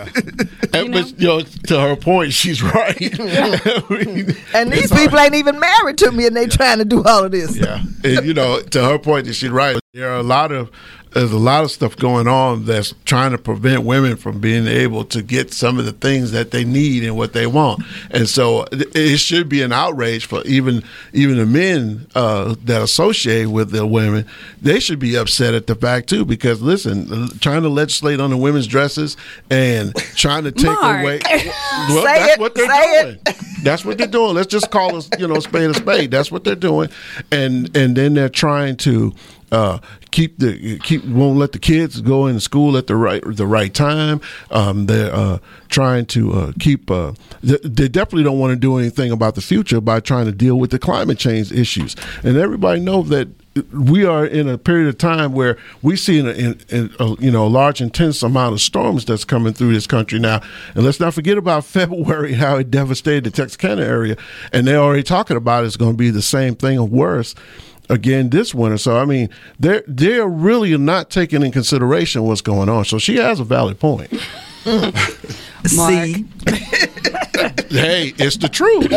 And, 0.75 0.93
but, 0.93 1.21
you 1.21 1.27
know, 1.29 1.41
to 1.43 1.81
her 1.81 1.95
point, 1.97 2.33
she's 2.33 2.63
right. 2.63 2.99
And 4.55 4.73
these 4.73 4.91
people 4.93 5.19
ain't 5.19 5.35
even 5.35 5.59
married 5.61 5.99
to 5.99 6.11
me 6.13 6.27
and 6.27 6.37
they 6.37 6.47
trying 6.47 6.79
to 6.79 6.85
do 6.85 7.03
all 7.05 7.25
of 7.25 7.31
this. 7.33 7.57
Yeah, 7.57 7.83
and 8.03 8.25
you 8.27 8.35
know, 8.35 8.61
to 8.61 8.83
her 8.85 8.99
point, 8.99 9.27
that 9.27 9.35
she's 9.35 9.51
right. 9.51 9.79
There 9.93 10.11
are 10.11 10.17
a 10.17 10.23
lot 10.23 10.51
of 10.53 10.71
there's 11.15 11.33
a 11.33 11.39
lot 11.39 11.65
of 11.65 11.71
stuff 11.71 11.97
going 11.97 12.27
on 12.27 12.65
that's 12.65 12.93
trying 13.05 13.31
to 13.31 13.39
prevent 13.39 13.85
women 13.85 14.17
from 14.17 14.41
being 14.41 14.67
able 14.67 15.05
to 15.05 15.23
get 15.23 15.53
some 15.53 15.79
of 15.79 15.85
the 15.85 15.93
things 15.93 16.33
that 16.33 16.51
they 16.51 16.65
need 16.65 17.05
and 17.05 17.17
what 17.17 17.33
they 17.33 17.47
want. 17.47 17.83
And 18.11 18.29
so 18.29 18.65
it, 18.73 18.95
it 18.95 19.19
should 19.19 19.49
be 19.49 19.63
an 19.63 19.73
outrage 19.73 20.27
for 20.27 20.43
even 20.43 20.83
even 21.13 21.37
the 21.37 21.47
men 21.47 22.07
uh, 22.15 22.57
that 22.65 22.83
associate 22.83 23.47
with 23.47 23.71
the 23.71 23.87
women. 23.87 24.27
They 24.61 24.81
should 24.81 24.99
be 24.99 25.15
upset 25.15 25.55
at 25.55 25.69
the 25.69 25.77
fact 25.77 26.09
too, 26.09 26.25
because 26.25 26.61
listen, 26.61 27.29
trying 27.39 27.63
to 27.63 27.69
legislate 27.69 28.19
on 28.19 28.31
the 28.31 28.37
women's 28.37 28.67
dresses 28.67 29.17
and 29.51 29.95
trying 30.17 30.45
to 30.45 30.53
take 30.53 30.67
Mark. 30.67 31.01
away. 31.01 31.21
Well, 31.89 32.05
that's 32.05 32.35
it, 32.35 32.41
what 32.41 32.55
they're 32.55 33.03
doing. 33.03 33.19
That's 33.63 33.85
what 33.85 33.99
they're 33.99 34.07
doing. 34.07 34.35
Let's 34.35 34.47
just 34.47 34.71
call 34.71 34.97
us, 34.97 35.09
you 35.19 35.27
know, 35.27 35.39
spade 35.41 35.69
a 35.71 35.75
spade. 35.75 36.11
That's 36.11 36.31
what 36.31 36.45
they're 36.45 36.55
doing, 36.55 36.89
and 37.31 37.75
and 37.77 37.97
then 37.97 38.15
they're 38.15 38.29
trying 38.29 38.77
to 38.79 39.13
uh, 39.53 39.79
keep 40.15 40.39
the 40.39 40.79
keep 40.79 41.05
won't 41.05 41.37
let 41.37 41.51
the 41.51 41.59
kids 41.59 42.01
go 42.01 42.27
into 42.27 42.41
school 42.41 42.77
at 42.77 42.87
the 42.87 42.95
right 42.95 43.23
the 43.27 43.47
right 43.47 43.75
time. 43.75 44.21
Um, 44.51 44.87
they're 44.87 45.13
uh, 45.13 45.39
trying 45.69 46.07
to 46.07 46.33
uh, 46.33 46.53
keep. 46.61 46.91
Uh, 46.91 47.15
they, 47.43 47.89
definitely 47.89 48.23
don't 48.23 48.39
want 48.39 48.53
to 48.53 48.57
do 48.57 48.79
anything 48.79 49.11
about 49.11 49.35
the 49.35 49.41
future 49.41 49.81
by 49.81 50.01
trying 50.01 50.27
to 50.27 50.33
deal 50.33 50.57
with 50.57 50.71
the 50.71 50.79
climate 50.79 51.19
change 51.19 51.51
issues. 51.53 51.97
And 52.23 52.37
everybody 52.37 52.81
knows 52.81 53.09
that 53.09 53.29
we 53.73 54.05
are 54.05 54.25
in 54.25 54.49
a 54.49 54.57
period 54.57 54.89
of 54.89 54.99
time 54.99 55.33
where 55.33 55.57
we 55.83 55.97
see 55.97 56.19
in, 56.19 56.29
in, 56.29 56.61
in 56.71 56.95
a, 57.01 57.15
you 57.21 57.31
know 57.31 57.47
a 57.47 57.49
large 57.49 57.81
intense 57.81 58.23
amount 58.23 58.53
of 58.53 58.61
storms 58.61 59.05
that's 59.05 59.25
coming 59.25 59.53
through 59.53 59.73
this 59.73 59.87
country 59.87 60.19
now 60.19 60.41
and 60.75 60.85
let's 60.85 60.99
not 60.99 61.15
forget 61.15 61.39
about 61.39 61.65
February 61.79 62.33
how 62.33 62.57
it 62.57 62.69
devastated 62.69 63.23
the 63.23 63.31
Texarkana 63.31 63.83
area 63.83 64.17
and 64.53 64.67
they're 64.67 64.81
already 64.81 65.05
talking 65.05 65.37
about 65.37 65.65
it's 65.65 65.77
going 65.77 65.93
to 65.93 65.97
be 65.97 66.11
the 66.11 66.21
same 66.21 66.57
thing 66.57 66.81
or 66.81 66.89
worse 66.89 67.37
again 67.91 68.31
this 68.31 68.55
winter 68.55 68.79
so 68.79 68.97
I 68.97 69.05
mean 69.05 69.29
they're 69.59 69.85
they're 69.87 70.27
really 70.27 70.77
not 70.79 71.11
taking 71.11 71.43
in 71.43 71.53
consideration 71.53 72.23
what's 72.23 72.41
going 72.41 72.69
on 72.69 72.85
so 72.85 72.99
she 72.99 73.17
has 73.17 73.41
a 73.41 73.45
valid 73.45 73.79
point 73.79 74.13
See, 75.67 76.27
hey, 77.71 78.13
it's 78.19 78.37
the 78.37 78.51
truth. 78.53 78.93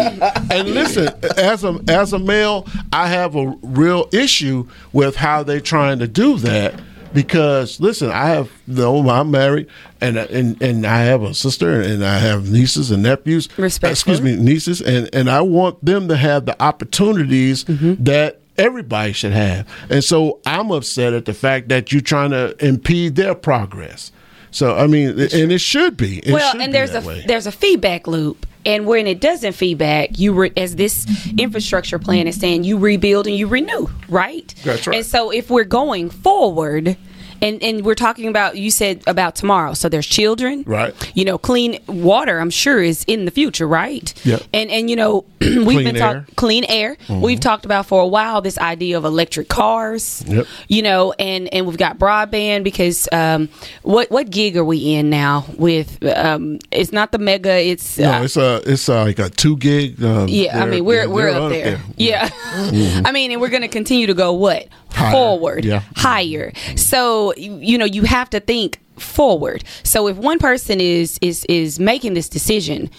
And 0.51 0.69
listen, 0.69 1.09
as 1.37 1.63
a 1.63 1.79
as 1.87 2.13
a 2.13 2.19
male, 2.19 2.67
I 2.91 3.07
have 3.07 3.35
a 3.35 3.47
real 3.61 4.09
issue 4.11 4.67
with 4.91 5.15
how 5.15 5.43
they're 5.43 5.61
trying 5.61 5.99
to 5.99 6.07
do 6.07 6.37
that. 6.39 6.79
Because 7.13 7.79
listen, 7.79 8.11
I 8.11 8.27
have 8.27 8.51
no, 8.67 8.97
oh, 8.97 9.09
I'm 9.09 9.31
married, 9.31 9.67
and 10.01 10.17
and 10.17 10.61
and 10.61 10.85
I 10.85 11.03
have 11.03 11.23
a 11.23 11.33
sister, 11.33 11.81
and 11.81 12.03
I 12.03 12.19
have 12.19 12.51
nieces 12.51 12.91
and 12.91 13.01
nephews. 13.01 13.47
Respectfully. 13.57 13.91
Excuse 13.91 14.21
me, 14.21 14.35
nieces, 14.35 14.81
and 14.81 15.09
and 15.13 15.29
I 15.29 15.41
want 15.41 15.83
them 15.83 16.09
to 16.09 16.17
have 16.17 16.45
the 16.45 16.61
opportunities 16.61 17.63
mm-hmm. 17.63 18.03
that 18.03 18.41
everybody 18.57 19.13
should 19.13 19.33
have. 19.33 19.67
And 19.89 20.03
so 20.03 20.39
I'm 20.45 20.71
upset 20.71 21.13
at 21.13 21.25
the 21.25 21.33
fact 21.33 21.69
that 21.69 21.91
you're 21.91 22.01
trying 22.01 22.31
to 22.31 22.55
impede 22.65 23.15
their 23.15 23.35
progress. 23.35 24.11
So 24.51 24.75
I 24.75 24.87
mean, 24.87 25.09
and 25.09 25.51
it 25.51 25.61
should 25.61 25.97
be. 25.97 26.19
It 26.19 26.33
well, 26.33 26.51
should 26.51 26.61
and 26.61 26.73
there's 26.73 26.93
a 26.93 27.01
way. 27.01 27.23
there's 27.27 27.47
a 27.47 27.51
feedback 27.51 28.07
loop, 28.07 28.45
and 28.65 28.85
when 28.85 29.05
it 29.05 29.19
doesn't 29.19 29.53
feedback, 29.53 30.17
you 30.17 30.33
re, 30.33 30.51
as 30.57 30.75
this 30.75 31.05
infrastructure 31.37 31.99
plan 31.99 32.27
is 32.27 32.39
saying, 32.39 32.63
you 32.63 32.77
rebuild 32.77 33.27
and 33.27 33.35
you 33.35 33.47
renew, 33.47 33.87
right? 34.09 34.53
That's 34.63 34.87
right. 34.87 34.97
And 34.97 35.05
so 35.05 35.31
if 35.31 35.49
we're 35.49 35.63
going 35.63 36.09
forward. 36.09 36.97
And, 37.41 37.61
and 37.61 37.85
we're 37.85 37.95
talking 37.95 38.27
about 38.27 38.57
you 38.57 38.71
said 38.71 39.03
about 39.07 39.35
tomorrow. 39.35 39.73
So 39.73 39.89
there's 39.89 40.07
children, 40.07 40.63
Right. 40.67 40.93
You 41.15 41.25
know, 41.25 41.37
clean 41.37 41.79
water. 41.87 42.39
I'm 42.39 42.49
sure 42.49 42.81
is 42.81 43.03
in 43.07 43.25
the 43.25 43.31
future, 43.31 43.67
right? 43.67 44.13
Yep. 44.25 44.41
And 44.53 44.69
and 44.71 44.89
you 44.89 44.95
know 44.95 45.25
we've 45.41 45.63
Clean 45.65 45.83
been 45.83 45.95
talking 45.95 46.25
clean 46.35 46.65
air. 46.67 46.97
We've 47.09 47.39
talked 47.39 47.65
about 47.65 47.85
for 47.85 48.01
a 48.01 48.07
while 48.07 48.41
this 48.41 48.57
idea 48.57 48.97
of 48.97 49.05
electric 49.05 49.49
cars. 49.49 50.23
Yep. 50.27 50.47
You 50.67 50.81
know, 50.81 51.13
and 51.19 51.51
and 51.53 51.65
we've 51.67 51.77
got 51.77 51.97
broadband 51.97 52.63
because 52.63 53.07
um, 53.11 53.49
what 53.83 54.09
what 54.11 54.29
gig 54.29 54.57
are 54.57 54.65
we 54.65 54.95
in 54.95 55.09
now 55.09 55.45
with? 55.57 56.03
Um, 56.05 56.59
it's 56.71 56.91
not 56.91 57.11
the 57.11 57.19
mega. 57.19 57.57
It's 57.57 57.97
No, 57.97 58.11
uh, 58.13 58.23
it's 58.23 58.37
a 58.37 58.61
it's 58.65 58.89
uh 58.89 59.03
like 59.03 59.19
a 59.19 59.29
two 59.29 59.57
gig. 59.57 60.03
Um, 60.03 60.27
yeah. 60.27 60.61
I 60.61 60.65
mean, 60.65 60.85
we're 60.85 61.01
they're- 61.01 61.09
we're 61.09 61.31
they're 61.33 61.41
up 61.41 61.51
there. 61.51 61.81
Yeah. 61.97 62.27
Mm-hmm. 62.29 63.05
I 63.05 63.11
mean, 63.11 63.31
and 63.31 63.41
we're 63.41 63.49
going 63.49 63.61
to 63.61 63.67
continue 63.67 64.07
to 64.07 64.13
go 64.13 64.33
what 64.33 64.67
Higher. 64.97 65.11
forward, 65.11 65.65
Yeah. 65.65 65.81
higher. 65.95 66.51
So 66.75 67.33
you 67.35 67.57
you 67.57 67.77
know 67.77 67.85
you 67.85 68.03
have 68.03 68.29
to 68.31 68.39
think 68.39 68.79
forward. 68.97 69.63
So 69.83 70.07
if 70.07 70.17
one 70.17 70.39
person 70.39 70.79
is 70.81 71.17
is 71.21 71.45
is 71.45 71.79
making 71.79 72.13
this 72.15 72.29
decision. 72.29 72.89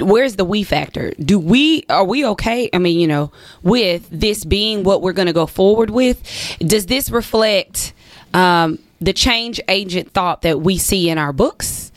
Where's 0.00 0.36
the 0.36 0.44
we 0.44 0.62
factor? 0.62 1.12
Do 1.18 1.40
we 1.40 1.82
are 1.90 2.04
we 2.04 2.24
okay? 2.24 2.70
I 2.72 2.78
mean, 2.78 3.00
you 3.00 3.08
know, 3.08 3.32
with 3.64 4.06
this 4.12 4.44
being 4.44 4.84
what 4.84 5.02
we're 5.02 5.12
going 5.12 5.26
to 5.26 5.32
go 5.32 5.44
forward 5.46 5.90
with, 5.90 6.22
does 6.60 6.86
this 6.86 7.10
reflect 7.10 7.92
um, 8.32 8.78
the 9.00 9.12
change 9.12 9.60
agent 9.68 10.12
thought 10.12 10.42
that 10.42 10.60
we 10.60 10.78
see 10.78 11.10
in 11.10 11.18
our 11.18 11.32
books? 11.32 11.87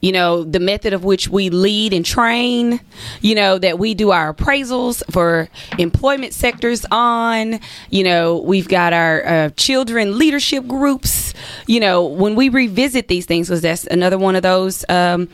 You 0.00 0.12
know, 0.12 0.44
the 0.44 0.60
method 0.60 0.92
of 0.92 1.04
which 1.04 1.28
we 1.28 1.50
lead 1.50 1.92
and 1.92 2.04
train, 2.04 2.80
you 3.20 3.34
know, 3.34 3.58
that 3.58 3.78
we 3.78 3.94
do 3.94 4.10
our 4.10 4.32
appraisals 4.32 5.02
for 5.12 5.48
employment 5.78 6.32
sectors 6.32 6.86
on, 6.90 7.60
you 7.90 8.02
know, 8.02 8.38
we've 8.38 8.68
got 8.68 8.92
our 8.92 9.26
uh, 9.26 9.50
children 9.50 10.18
leadership 10.18 10.66
groups, 10.66 11.34
you 11.66 11.80
know, 11.80 12.04
when 12.04 12.34
we 12.34 12.48
revisit 12.48 13.08
these 13.08 13.26
things, 13.26 13.48
because 13.48 13.62
that's 13.62 13.86
another 13.86 14.18
one 14.18 14.36
of 14.36 14.42
those 14.42 14.84
um, 14.88 15.28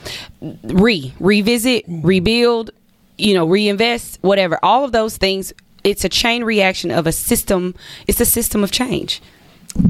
re, 0.65 1.15
revisit, 1.21 1.85
rebuild, 1.89 2.71
you 3.19 3.35
know, 3.35 3.47
reinvest, 3.47 4.19
whatever, 4.23 4.59
all 4.63 4.85
of 4.85 4.93
those 4.93 5.17
things. 5.17 5.53
It's 5.85 6.05
a 6.05 6.09
chain 6.09 6.43
reaction 6.43 6.91
of 6.91 7.07
a 7.07 7.13
system. 7.13 7.77
It's 8.09 8.21
a 8.21 8.25
system 8.25 8.65
of 8.65 8.73
change. 8.73 9.23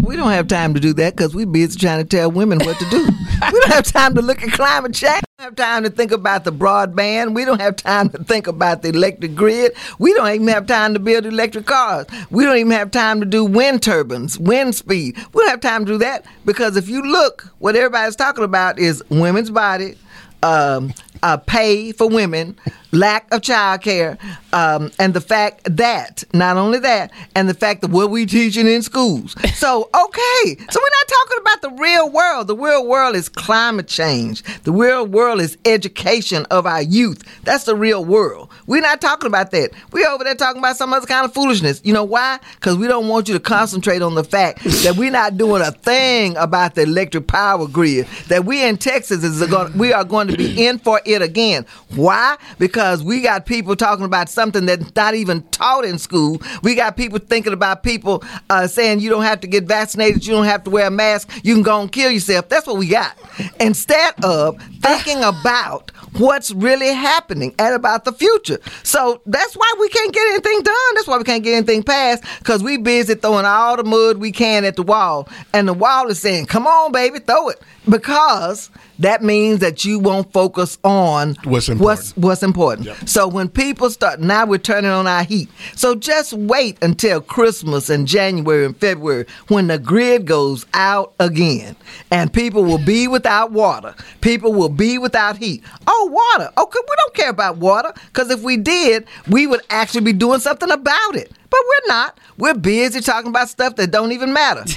We 0.02 0.16
don't 0.16 0.30
have 0.30 0.48
time 0.48 0.74
to 0.74 0.80
do 0.80 0.92
that 0.94 1.16
because 1.16 1.34
we're 1.34 1.46
busy 1.46 1.78
trying 1.78 1.98
to 1.98 2.04
tell 2.04 2.30
women 2.30 2.58
what 2.60 2.78
to 2.78 2.88
do. 2.90 3.04
we 3.52 3.60
don't 3.60 3.72
have 3.72 3.84
time 3.84 4.14
to 4.14 4.22
look 4.22 4.42
at 4.42 4.52
climate 4.52 4.94
change. 4.94 5.22
We 5.38 5.44
don't 5.44 5.44
have 5.50 5.56
time 5.56 5.82
to 5.84 5.90
think 5.90 6.12
about 6.12 6.44
the 6.44 6.52
broadband. 6.52 7.34
We 7.34 7.44
don't 7.44 7.60
have 7.60 7.76
time 7.76 8.08
to 8.10 8.24
think 8.24 8.46
about 8.46 8.82
the 8.82 8.88
electric 8.88 9.34
grid. 9.34 9.72
We 9.98 10.14
don't 10.14 10.28
even 10.32 10.48
have 10.48 10.66
time 10.66 10.94
to 10.94 11.00
build 11.00 11.26
electric 11.26 11.66
cars. 11.66 12.06
We 12.30 12.44
don't 12.44 12.56
even 12.56 12.72
have 12.72 12.90
time 12.90 13.20
to 13.20 13.26
do 13.26 13.44
wind 13.44 13.82
turbines, 13.82 14.38
wind 14.38 14.74
speed. 14.74 15.16
We 15.32 15.42
don't 15.42 15.50
have 15.50 15.60
time 15.60 15.84
to 15.86 15.92
do 15.92 15.98
that 15.98 16.24
because 16.44 16.76
if 16.76 16.88
you 16.88 17.02
look, 17.02 17.52
what 17.58 17.76
everybody's 17.76 18.16
talking 18.16 18.44
about 18.44 18.78
is 18.78 19.02
women's 19.10 19.50
body, 19.50 19.96
um, 20.42 20.92
uh, 21.22 21.36
pay 21.36 21.92
for 21.92 22.08
women, 22.08 22.56
lack 22.92 23.32
of 23.32 23.42
child 23.42 23.82
care, 23.82 24.18
um, 24.52 24.90
and 24.98 25.14
the 25.14 25.20
fact 25.20 25.62
that, 25.76 26.24
not 26.32 26.56
only 26.56 26.78
that, 26.80 27.12
and 27.34 27.48
the 27.48 27.54
fact 27.54 27.82
that 27.82 27.90
what 27.90 28.10
we 28.10 28.26
teaching 28.26 28.66
in 28.66 28.82
schools. 28.82 29.34
So, 29.56 29.84
okay, 29.84 30.56
so 30.70 30.80
we're 30.80 30.96
not 30.98 31.08
talking 31.08 31.38
about 31.40 31.62
the 31.62 31.70
real 31.82 32.10
world. 32.10 32.46
The 32.46 32.54
real 32.56 32.86
world 32.86 33.16
is 33.16 33.30
climate 33.30 33.88
change. 33.88 34.42
The 34.64 34.70
real 34.72 35.06
world 35.06 35.40
is 35.40 35.56
education 35.64 36.44
of 36.50 36.66
our 36.66 36.82
youth. 36.82 37.22
That's 37.44 37.64
the 37.64 37.74
real 37.74 38.04
world. 38.04 38.50
We're 38.66 38.82
not 38.82 39.00
talking 39.00 39.26
about 39.26 39.50
that. 39.52 39.70
We're 39.92 40.08
over 40.08 40.24
there 40.24 40.34
talking 40.34 40.58
about 40.58 40.76
some 40.76 40.92
other 40.92 41.06
kind 41.06 41.24
of 41.24 41.32
foolishness. 41.32 41.80
You 41.84 41.94
know 41.94 42.04
why? 42.04 42.38
Because 42.56 42.76
we 42.76 42.86
don't 42.86 43.08
want 43.08 43.28
you 43.28 43.34
to 43.34 43.40
concentrate 43.40 44.02
on 44.02 44.14
the 44.14 44.24
fact 44.24 44.62
that 44.62 44.96
we're 44.98 45.10
not 45.10 45.38
doing 45.38 45.62
a 45.62 45.72
thing 45.72 46.36
about 46.36 46.74
the 46.74 46.82
electric 46.82 47.26
power 47.26 47.66
grid. 47.66 48.06
That 48.28 48.44
we 48.44 48.62
in 48.62 48.76
Texas 48.76 49.24
is 49.24 49.44
going, 49.46 49.76
we 49.78 49.94
are 49.94 50.04
going 50.04 50.28
to 50.28 50.36
be 50.36 50.66
in 50.66 50.78
for 50.78 51.00
it 51.06 51.15
again. 51.22 51.66
Why? 51.94 52.36
Because 52.58 53.02
we 53.02 53.20
got 53.20 53.46
people 53.46 53.76
talking 53.76 54.04
about 54.04 54.28
something 54.28 54.66
that's 54.66 54.94
not 54.94 55.14
even 55.14 55.42
taught 55.50 55.84
in 55.84 55.98
school. 55.98 56.40
We 56.62 56.74
got 56.74 56.96
people 56.96 57.18
thinking 57.18 57.52
about 57.52 57.82
people 57.82 58.22
uh, 58.50 58.66
saying 58.66 59.00
you 59.00 59.10
don't 59.10 59.22
have 59.24 59.40
to 59.40 59.46
get 59.46 59.64
vaccinated, 59.64 60.26
you 60.26 60.32
don't 60.32 60.44
have 60.44 60.64
to 60.64 60.70
wear 60.70 60.86
a 60.86 60.90
mask, 60.90 61.30
you 61.44 61.54
can 61.54 61.62
go 61.62 61.80
and 61.80 61.90
kill 61.90 62.10
yourself. 62.10 62.48
That's 62.48 62.66
what 62.66 62.76
we 62.76 62.88
got. 62.88 63.16
Instead 63.60 64.14
of 64.24 64.60
thinking 64.80 65.22
about 65.22 65.92
what's 66.18 66.52
really 66.52 66.92
happening 66.92 67.54
and 67.58 67.74
about 67.74 68.04
the 68.04 68.12
future. 68.12 68.58
So 68.82 69.20
that's 69.26 69.54
why 69.54 69.74
we 69.78 69.88
can't 69.88 70.12
get 70.12 70.28
anything 70.28 70.62
done. 70.62 70.94
That's 70.94 71.06
why 71.06 71.18
we 71.18 71.24
can't 71.24 71.42
get 71.44 71.54
anything 71.54 71.82
passed 71.82 72.24
because 72.38 72.62
we 72.62 72.76
busy 72.76 73.14
throwing 73.14 73.44
all 73.44 73.76
the 73.76 73.84
mud 73.84 74.18
we 74.18 74.32
can 74.32 74.64
at 74.64 74.76
the 74.76 74.82
wall. 74.82 75.28
And 75.52 75.68
the 75.68 75.74
wall 75.74 76.08
is 76.08 76.20
saying, 76.20 76.46
come 76.46 76.66
on, 76.66 76.92
baby, 76.92 77.18
throw 77.18 77.48
it. 77.48 77.60
Because 77.88 78.70
that 78.98 79.22
means 79.22 79.60
that 79.60 79.84
you 79.84 79.98
won't 80.00 80.32
focus 80.32 80.78
on 80.82 81.36
What's 81.44 81.68
What's, 81.68 81.68
important. 81.68 82.16
what's 82.16 82.42
important. 82.42 83.08
So 83.08 83.28
when 83.28 83.48
people 83.48 83.90
start, 83.90 84.20
now 84.20 84.44
we're 84.46 84.58
turning 84.58 84.90
on 84.90 85.06
our 85.06 85.22
heat. 85.22 85.48
So 85.76 85.94
just 85.94 86.32
wait 86.32 86.78
until 86.82 87.20
Christmas 87.20 87.88
and 87.88 88.08
January 88.08 88.64
and 88.64 88.76
February 88.76 89.26
when 89.48 89.68
the 89.68 89.78
grid 89.78 90.26
goes 90.26 90.66
out 90.74 91.14
again 91.20 91.76
and 92.10 92.32
people 92.32 92.64
will 92.64 92.84
be 92.84 93.06
without 93.06 93.52
water. 93.52 93.94
People 94.20 94.52
will 94.52 94.68
be 94.68 94.98
without 94.98 95.36
heat. 95.36 95.62
Oh, 95.86 96.05
water. 96.06 96.50
Okay, 96.56 96.78
we 96.88 96.96
don't 96.96 97.14
care 97.14 97.30
about 97.30 97.58
water 97.58 97.92
because 98.06 98.30
if 98.30 98.42
we 98.42 98.56
did, 98.56 99.06
we 99.28 99.46
would 99.46 99.62
actually 99.70 100.02
be 100.02 100.12
doing 100.12 100.40
something 100.40 100.70
about 100.70 101.16
it. 101.16 101.30
But 101.50 101.60
we're 101.68 101.88
not. 101.88 102.18
We're 102.38 102.54
busy 102.54 103.00
talking 103.00 103.30
about 103.30 103.48
stuff 103.48 103.76
that 103.76 103.90
don't 103.90 104.12
even 104.12 104.32
matter. 104.32 104.64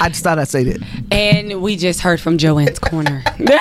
I 0.00 0.08
just 0.08 0.24
thought 0.24 0.38
I'd 0.38 0.48
say 0.48 0.64
that. 0.64 0.82
And 1.10 1.62
we 1.62 1.76
just 1.76 2.00
heard 2.00 2.20
from 2.20 2.36
Joanne's 2.36 2.78
corner. 2.78 3.22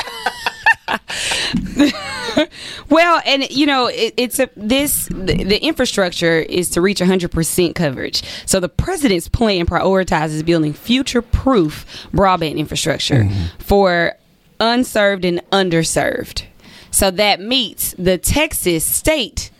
well, 2.90 3.22
and 3.26 3.50
you 3.50 3.66
know, 3.66 3.88
it, 3.88 4.14
it's 4.18 4.40
a 4.40 4.50
this 4.56 5.08
the, 5.08 5.44
the 5.44 5.64
infrastructure 5.64 6.40
is 6.40 6.70
to 6.72 6.82
reach 6.82 7.00
100% 7.00 7.76
coverage. 7.76 8.24
So 8.46 8.60
the 8.60 8.70
president's 8.70 9.28
plan 9.28 9.66
prioritizes 9.66 10.46
building 10.46 10.74
future-proof 10.74 12.08
broadband 12.14 12.58
infrastructure 12.58 13.24
mm-hmm. 13.24 13.58
for 13.60 14.14
unserved 14.60 15.26
and 15.26 15.42
underserved. 15.52 16.44
So 16.92 17.12
that 17.12 17.40
meets 17.40 17.94
the 17.98 18.18
Texas 18.18 18.84
state 18.84 19.52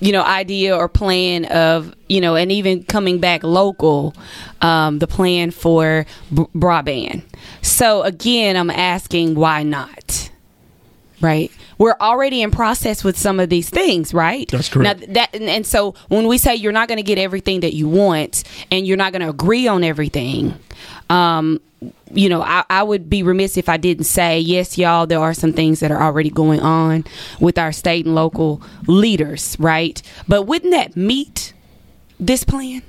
you 0.00 0.12
know 0.12 0.22
idea 0.22 0.74
or 0.74 0.88
plan 0.88 1.44
of 1.44 1.94
you 2.08 2.20
know 2.20 2.34
and 2.34 2.50
even 2.50 2.82
coming 2.84 3.18
back 3.18 3.42
local 3.42 4.14
um, 4.62 4.98
the 4.98 5.06
plan 5.06 5.50
for 5.50 6.06
b- 6.34 6.46
broadband 6.54 7.22
so 7.60 8.02
again 8.02 8.56
i'm 8.56 8.70
asking 8.70 9.34
why 9.34 9.62
not 9.62 10.30
right 11.20 11.52
we're 11.80 11.96
already 11.98 12.42
in 12.42 12.50
process 12.50 13.02
with 13.02 13.16
some 13.16 13.40
of 13.40 13.48
these 13.48 13.70
things, 13.70 14.12
right? 14.12 14.46
That's 14.50 14.68
correct. 14.68 15.00
Now 15.00 15.14
that 15.14 15.34
and 15.34 15.66
so 15.66 15.94
when 16.08 16.26
we 16.26 16.36
say 16.36 16.54
you're 16.54 16.72
not 16.72 16.88
going 16.88 16.98
to 16.98 17.02
get 17.02 17.16
everything 17.16 17.60
that 17.60 17.72
you 17.72 17.88
want 17.88 18.44
and 18.70 18.86
you're 18.86 18.98
not 18.98 19.12
going 19.14 19.22
to 19.22 19.30
agree 19.30 19.66
on 19.66 19.82
everything, 19.82 20.58
um, 21.10 21.60
you 22.12 22.28
know, 22.28 22.42
I, 22.42 22.64
I, 22.70 22.82
would 22.82 23.10
be 23.10 23.22
remiss 23.22 23.56
if 23.56 23.68
I 23.68 23.76
didn't 23.76 24.04
say, 24.04 24.38
yes, 24.38 24.78
y'all, 24.78 25.06
there 25.06 25.18
are 25.18 25.34
some 25.34 25.52
things 25.52 25.80
that 25.80 25.90
are 25.90 26.02
already 26.02 26.30
going 26.30 26.60
on 26.60 27.04
with 27.40 27.58
our 27.58 27.72
state 27.72 28.04
and 28.06 28.14
local 28.14 28.62
leaders, 28.86 29.56
right? 29.58 30.00
But 30.28 30.42
wouldn't 30.42 30.72
that 30.72 30.96
meet 30.96 31.52
this 32.18 32.44
plan? 32.44 32.82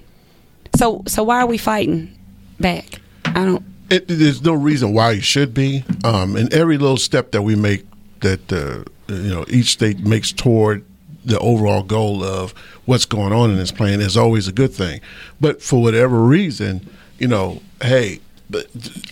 So, 0.75 1.03
so 1.07 1.23
why 1.23 1.41
are 1.41 1.47
we 1.47 1.57
fighting 1.57 2.15
back? 2.59 3.01
I 3.25 3.45
don't. 3.45 3.63
It, 3.89 4.07
there's 4.07 4.41
no 4.41 4.53
reason 4.53 4.93
why 4.93 5.11
you 5.11 5.21
should 5.21 5.53
be. 5.53 5.83
Um, 6.03 6.35
and 6.35 6.53
every 6.53 6.77
little 6.77 6.97
step 6.97 7.31
that 7.31 7.41
we 7.41 7.55
make 7.55 7.85
that 8.21 8.51
uh, 8.53 8.83
you 9.13 9.29
know 9.29 9.45
each 9.47 9.71
state 9.71 9.99
makes 9.99 10.31
toward 10.31 10.85
the 11.25 11.37
overall 11.39 11.83
goal 11.83 12.23
of 12.23 12.51
what's 12.85 13.05
going 13.05 13.33
on 13.33 13.51
in 13.51 13.57
this 13.57 13.71
plan 13.71 13.99
is 14.01 14.17
always 14.17 14.47
a 14.47 14.51
good 14.51 14.73
thing. 14.73 15.01
But 15.39 15.61
for 15.61 15.81
whatever 15.81 16.21
reason, 16.21 16.87
you 17.19 17.27
know, 17.27 17.61
hey, 17.81 18.19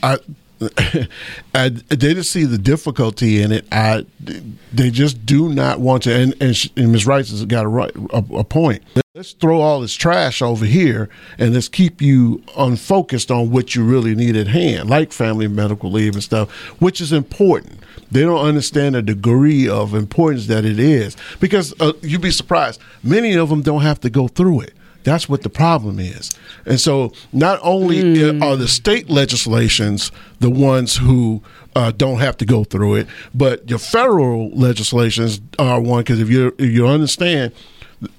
I. 0.03 0.17
I, 1.55 1.69
they 1.69 2.13
just 2.13 2.31
see 2.31 2.43
the 2.43 2.57
difficulty 2.57 3.41
in 3.41 3.53
it. 3.53 3.65
I, 3.71 4.05
they 4.73 4.91
just 4.91 5.25
do 5.25 5.47
not 5.47 5.79
want 5.79 6.03
to. 6.03 6.13
And, 6.13 6.35
and, 6.41 6.71
and 6.75 6.91
Ms. 6.91 7.07
Rice 7.07 7.29
has 7.29 7.45
got 7.45 7.63
a, 7.63 7.69
right, 7.69 7.95
a, 8.11 8.17
a 8.35 8.43
point. 8.43 8.83
Let's 9.15 9.31
throw 9.31 9.61
all 9.61 9.79
this 9.79 9.93
trash 9.93 10.41
over 10.41 10.65
here 10.65 11.09
and 11.37 11.53
let's 11.53 11.69
keep 11.69 12.01
you 12.01 12.43
unfocused 12.57 13.31
on 13.31 13.51
what 13.51 13.73
you 13.73 13.85
really 13.85 14.15
need 14.15 14.35
at 14.35 14.47
hand, 14.47 14.89
like 14.89 15.13
family 15.13 15.47
medical 15.47 15.89
leave 15.89 16.13
and 16.13 16.23
stuff, 16.23 16.51
which 16.81 16.99
is 16.99 17.13
important. 17.13 17.79
They 18.11 18.21
don't 18.21 18.45
understand 18.45 18.95
the 18.95 19.01
degree 19.01 19.67
of 19.67 19.93
importance 19.93 20.47
that 20.47 20.65
it 20.65 20.79
is 20.79 21.15
because 21.39 21.73
uh, 21.79 21.93
you'd 22.01 22.21
be 22.21 22.31
surprised. 22.31 22.81
Many 23.03 23.35
of 23.35 23.49
them 23.49 23.61
don't 23.61 23.81
have 23.81 23.99
to 24.01 24.09
go 24.09 24.27
through 24.27 24.61
it. 24.61 24.73
That's 25.09 25.27
what 25.27 25.41
the 25.41 25.49
problem 25.49 25.99
is. 25.99 26.29
And 26.67 26.79
so, 26.79 27.13
not 27.33 27.59
only 27.63 28.03
mm. 28.03 28.43
are 28.43 28.55
the 28.55 28.67
state 28.67 29.09
legislations 29.09 30.11
the 30.39 30.51
ones 30.51 30.97
who 30.97 31.41
uh, 31.75 31.91
don't 31.91 32.19
have 32.19 32.37
to 32.37 32.45
go 32.45 32.63
through 32.63 32.93
it, 32.95 33.07
but 33.33 33.67
your 33.67 33.79
federal 33.79 34.51
legislations 34.51 35.41
are 35.57 35.81
one 35.81 36.01
because 36.01 36.19
if 36.19 36.29
you 36.29 36.53
if 36.59 36.69
you 36.69 36.85
understand, 36.85 37.53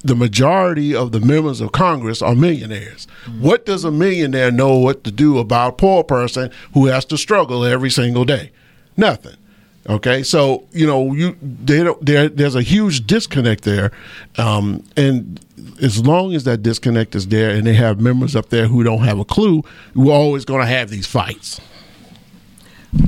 the 0.00 0.16
majority 0.16 0.92
of 0.92 1.12
the 1.12 1.20
members 1.20 1.60
of 1.60 1.70
Congress 1.70 2.22
are 2.22 2.34
millionaires. 2.34 3.06
Mm. 3.24 3.40
What 3.40 3.66
does 3.66 3.84
a 3.84 3.92
millionaire 3.92 4.50
know 4.50 4.76
what 4.76 5.04
to 5.04 5.12
do 5.12 5.38
about 5.38 5.74
a 5.74 5.76
poor 5.76 6.02
person 6.02 6.50
who 6.74 6.86
has 6.86 7.04
to 7.04 7.16
struggle 7.16 7.64
every 7.64 7.90
single 7.90 8.24
day? 8.24 8.50
Nothing. 8.96 9.36
Okay, 9.88 10.22
so 10.22 10.64
you 10.72 10.86
know 10.86 11.14
you 11.14 11.36
they 11.40 11.82
there 12.02 12.28
there's 12.28 12.54
a 12.54 12.62
huge 12.62 13.06
disconnect 13.06 13.64
there, 13.64 13.92
um, 14.36 14.84
and 14.96 15.40
as 15.80 16.04
long 16.04 16.34
as 16.34 16.44
that 16.44 16.62
disconnect 16.62 17.14
is 17.14 17.28
there, 17.28 17.50
and 17.50 17.66
they 17.66 17.74
have 17.74 17.98
members 17.98 18.36
up 18.36 18.50
there 18.50 18.66
who 18.66 18.84
don't 18.84 19.04
have 19.04 19.18
a 19.18 19.24
clue, 19.24 19.62
we're 19.94 20.12
always 20.12 20.44
going 20.44 20.60
to 20.60 20.66
have 20.66 20.90
these 20.90 21.06
fights. 21.06 21.60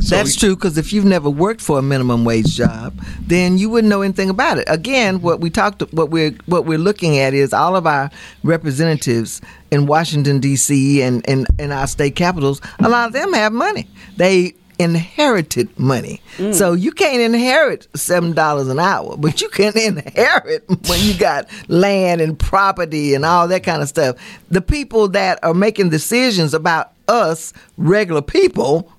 So 0.00 0.16
That's 0.16 0.36
true 0.36 0.54
because 0.54 0.78
if 0.78 0.92
you've 0.92 1.04
never 1.04 1.28
worked 1.28 1.60
for 1.60 1.78
a 1.78 1.82
minimum 1.82 2.24
wage 2.24 2.54
job, 2.54 2.94
then 3.20 3.58
you 3.58 3.68
wouldn't 3.68 3.90
know 3.90 4.02
anything 4.02 4.30
about 4.30 4.58
it. 4.58 4.64
Again, 4.68 5.20
what 5.22 5.40
we 5.40 5.50
talked, 5.50 5.82
what 5.92 6.08
we're 6.08 6.36
what 6.46 6.66
we're 6.66 6.78
looking 6.78 7.18
at 7.18 7.34
is 7.34 7.52
all 7.52 7.74
of 7.74 7.84
our 7.84 8.08
representatives 8.44 9.40
in 9.72 9.86
Washington 9.86 10.38
D.C. 10.38 11.02
and 11.02 11.24
in 11.26 11.46
and 11.58 11.72
our 11.72 11.88
state 11.88 12.14
capitals. 12.14 12.60
A 12.78 12.88
lot 12.88 13.08
of 13.08 13.12
them 13.12 13.32
have 13.32 13.52
money. 13.52 13.88
They 14.16 14.54
inherited 14.82 15.78
money. 15.78 16.20
Mm. 16.36 16.54
So 16.54 16.72
you 16.72 16.92
can't 16.92 17.20
inherit 17.20 17.88
seven 17.94 18.32
dollars 18.32 18.68
an 18.68 18.78
hour, 18.78 19.16
but 19.16 19.40
you 19.40 19.48
can 19.48 19.76
inherit 19.78 20.64
when 20.88 21.00
you 21.00 21.16
got 21.18 21.48
land 21.68 22.20
and 22.20 22.38
property 22.38 23.14
and 23.14 23.24
all 23.24 23.48
that 23.48 23.62
kind 23.64 23.82
of 23.82 23.88
stuff. 23.88 24.16
The 24.50 24.60
people 24.60 25.08
that 25.08 25.38
are 25.42 25.54
making 25.54 25.90
decisions 25.90 26.52
about 26.54 26.92
us 27.08 27.52
regular 27.76 28.22
people 28.22 28.92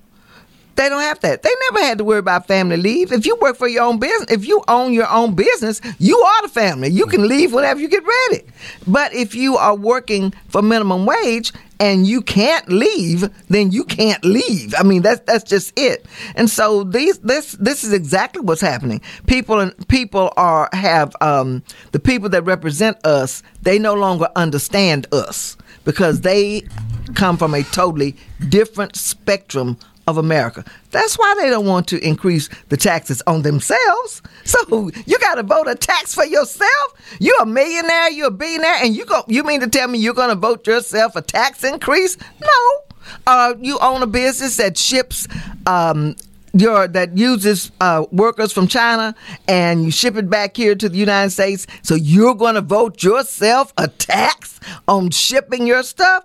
they 0.76 0.88
don't 0.88 1.00
have 1.00 1.20
that. 1.20 1.42
They 1.42 1.50
never 1.70 1.86
had 1.86 1.98
to 1.98 2.04
worry 2.04 2.18
about 2.18 2.46
family 2.46 2.76
leave. 2.76 3.12
If 3.12 3.26
you 3.26 3.36
work 3.36 3.56
for 3.56 3.68
your 3.68 3.84
own 3.84 3.98
business, 3.98 4.30
if 4.30 4.46
you 4.46 4.62
own 4.68 4.92
your 4.92 5.08
own 5.08 5.34
business, 5.34 5.80
you 5.98 6.18
are 6.18 6.42
the 6.42 6.48
family. 6.48 6.88
You 6.88 7.06
can 7.06 7.28
leave 7.28 7.52
whenever 7.52 7.80
you 7.80 7.88
get 7.88 8.04
ready. 8.04 8.44
But 8.86 9.12
if 9.14 9.34
you 9.34 9.56
are 9.56 9.76
working 9.76 10.32
for 10.48 10.62
minimum 10.62 11.06
wage 11.06 11.52
and 11.80 12.06
you 12.06 12.22
can't 12.22 12.68
leave, 12.68 13.28
then 13.48 13.70
you 13.70 13.84
can't 13.84 14.24
leave. 14.24 14.74
I 14.78 14.82
mean, 14.82 15.02
that's 15.02 15.20
that's 15.20 15.44
just 15.44 15.72
it. 15.78 16.06
And 16.34 16.48
so 16.48 16.84
these 16.84 17.18
this 17.18 17.52
this 17.52 17.84
is 17.84 17.92
exactly 17.92 18.42
what's 18.42 18.60
happening. 18.60 19.00
People 19.26 19.60
and 19.60 19.88
people 19.88 20.32
are 20.36 20.68
have 20.72 21.14
um, 21.20 21.62
the 21.92 22.00
people 22.00 22.28
that 22.30 22.42
represent 22.42 23.04
us. 23.06 23.42
They 23.62 23.78
no 23.78 23.94
longer 23.94 24.28
understand 24.36 25.06
us 25.12 25.56
because 25.84 26.22
they 26.22 26.62
come 27.14 27.36
from 27.36 27.54
a 27.54 27.62
totally 27.64 28.16
different 28.48 28.96
spectrum 28.96 29.78
of 30.06 30.18
America. 30.18 30.64
That's 30.90 31.18
why 31.18 31.34
they 31.40 31.48
don't 31.50 31.66
want 31.66 31.88
to 31.88 31.98
increase 32.06 32.48
the 32.68 32.76
taxes 32.76 33.22
on 33.26 33.42
themselves. 33.42 34.22
So 34.44 34.90
you 35.06 35.18
got 35.18 35.36
to 35.36 35.42
vote 35.42 35.66
a 35.68 35.74
tax 35.74 36.14
for 36.14 36.24
yourself. 36.24 37.16
You're 37.20 37.42
a 37.42 37.46
millionaire, 37.46 38.10
you're 38.10 38.28
a 38.28 38.30
billionaire, 38.30 38.76
and 38.82 38.94
you 38.94 39.06
go. 39.06 39.24
You 39.26 39.42
mean 39.44 39.60
to 39.60 39.68
tell 39.68 39.88
me 39.88 39.98
you're 39.98 40.14
going 40.14 40.28
to 40.30 40.34
vote 40.34 40.66
yourself 40.66 41.16
a 41.16 41.22
tax 41.22 41.64
increase? 41.64 42.16
No. 42.40 42.80
Uh, 43.26 43.54
you 43.60 43.78
own 43.80 44.02
a 44.02 44.06
business 44.06 44.56
that 44.56 44.78
ships 44.78 45.28
um, 45.66 46.16
your 46.54 46.88
that 46.88 47.16
uses 47.16 47.70
uh, 47.80 48.06
workers 48.12 48.52
from 48.52 48.66
China 48.66 49.14
and 49.48 49.84
you 49.84 49.90
ship 49.90 50.16
it 50.16 50.30
back 50.30 50.56
here 50.56 50.74
to 50.74 50.88
the 50.88 50.98
United 50.98 51.30
States. 51.30 51.66
So 51.82 51.94
you're 51.94 52.34
going 52.34 52.54
to 52.54 52.60
vote 52.60 53.02
yourself 53.02 53.72
a 53.76 53.88
tax 53.88 54.60
on 54.88 55.10
shipping 55.10 55.66
your 55.66 55.82
stuff? 55.82 56.24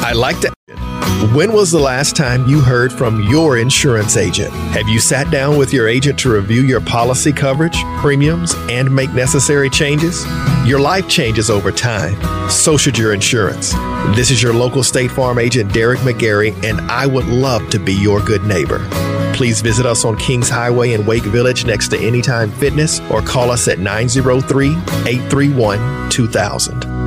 I'd 0.10 0.16
like 0.16 0.40
to. 0.40 0.52
When 1.36 1.54
was 1.54 1.70
the 1.70 1.80
last 1.80 2.16
time 2.16 2.48
you 2.48 2.62
heard 2.62 2.92
from 2.92 3.22
your 3.22 3.60
insurance 3.60 4.18
agent? 4.18 4.52
Have 4.74 4.90
you 4.90 5.00
sat 5.00 5.30
down 5.30 5.56
with 5.56 5.72
your 5.72 5.88
agent 5.88 6.18
to 6.20 6.32
review 6.32 6.64
your 6.64 6.82
policy 6.82 7.32
coverage, 7.32 7.78
premiums, 8.00 8.56
and 8.70 8.94
make 8.94 9.12
necessary 9.14 9.70
changes? 9.70 10.26
Your 10.66 10.80
life 10.80 11.08
changes 11.08 11.52
over 11.52 11.72
time. 11.72 12.50
So 12.50 12.76
should 12.76 12.98
your 12.98 13.14
insurance. 13.14 13.74
This 14.16 14.32
is 14.32 14.42
your 14.42 14.52
local 14.52 14.82
State 14.82 15.12
Farm 15.12 15.38
agent, 15.38 15.72
Derek 15.74 16.00
McGarry, 16.00 16.56
and 16.64 16.82
I 16.90 17.06
would 17.06 17.28
love 17.28 17.70
to 17.70 17.78
be 17.78 17.94
your 17.94 18.20
good 18.20 18.44
neighbor. 18.46 18.80
Please 19.36 19.62
visit 19.62 19.86
us 19.86 20.06
on 20.06 20.18
Kings 20.18 20.50
Highway 20.50 20.94
in 20.94 21.06
Wake 21.06 21.22
Village 21.22 21.66
next 21.66 21.90
to 21.90 22.00
Anytime 22.00 22.52
Fitness 22.54 23.00
or 23.12 23.22
call 23.22 23.52
us 23.52 23.68
at 23.68 23.78
903 23.78 24.70
831 24.70 26.10
2000. 26.10 27.00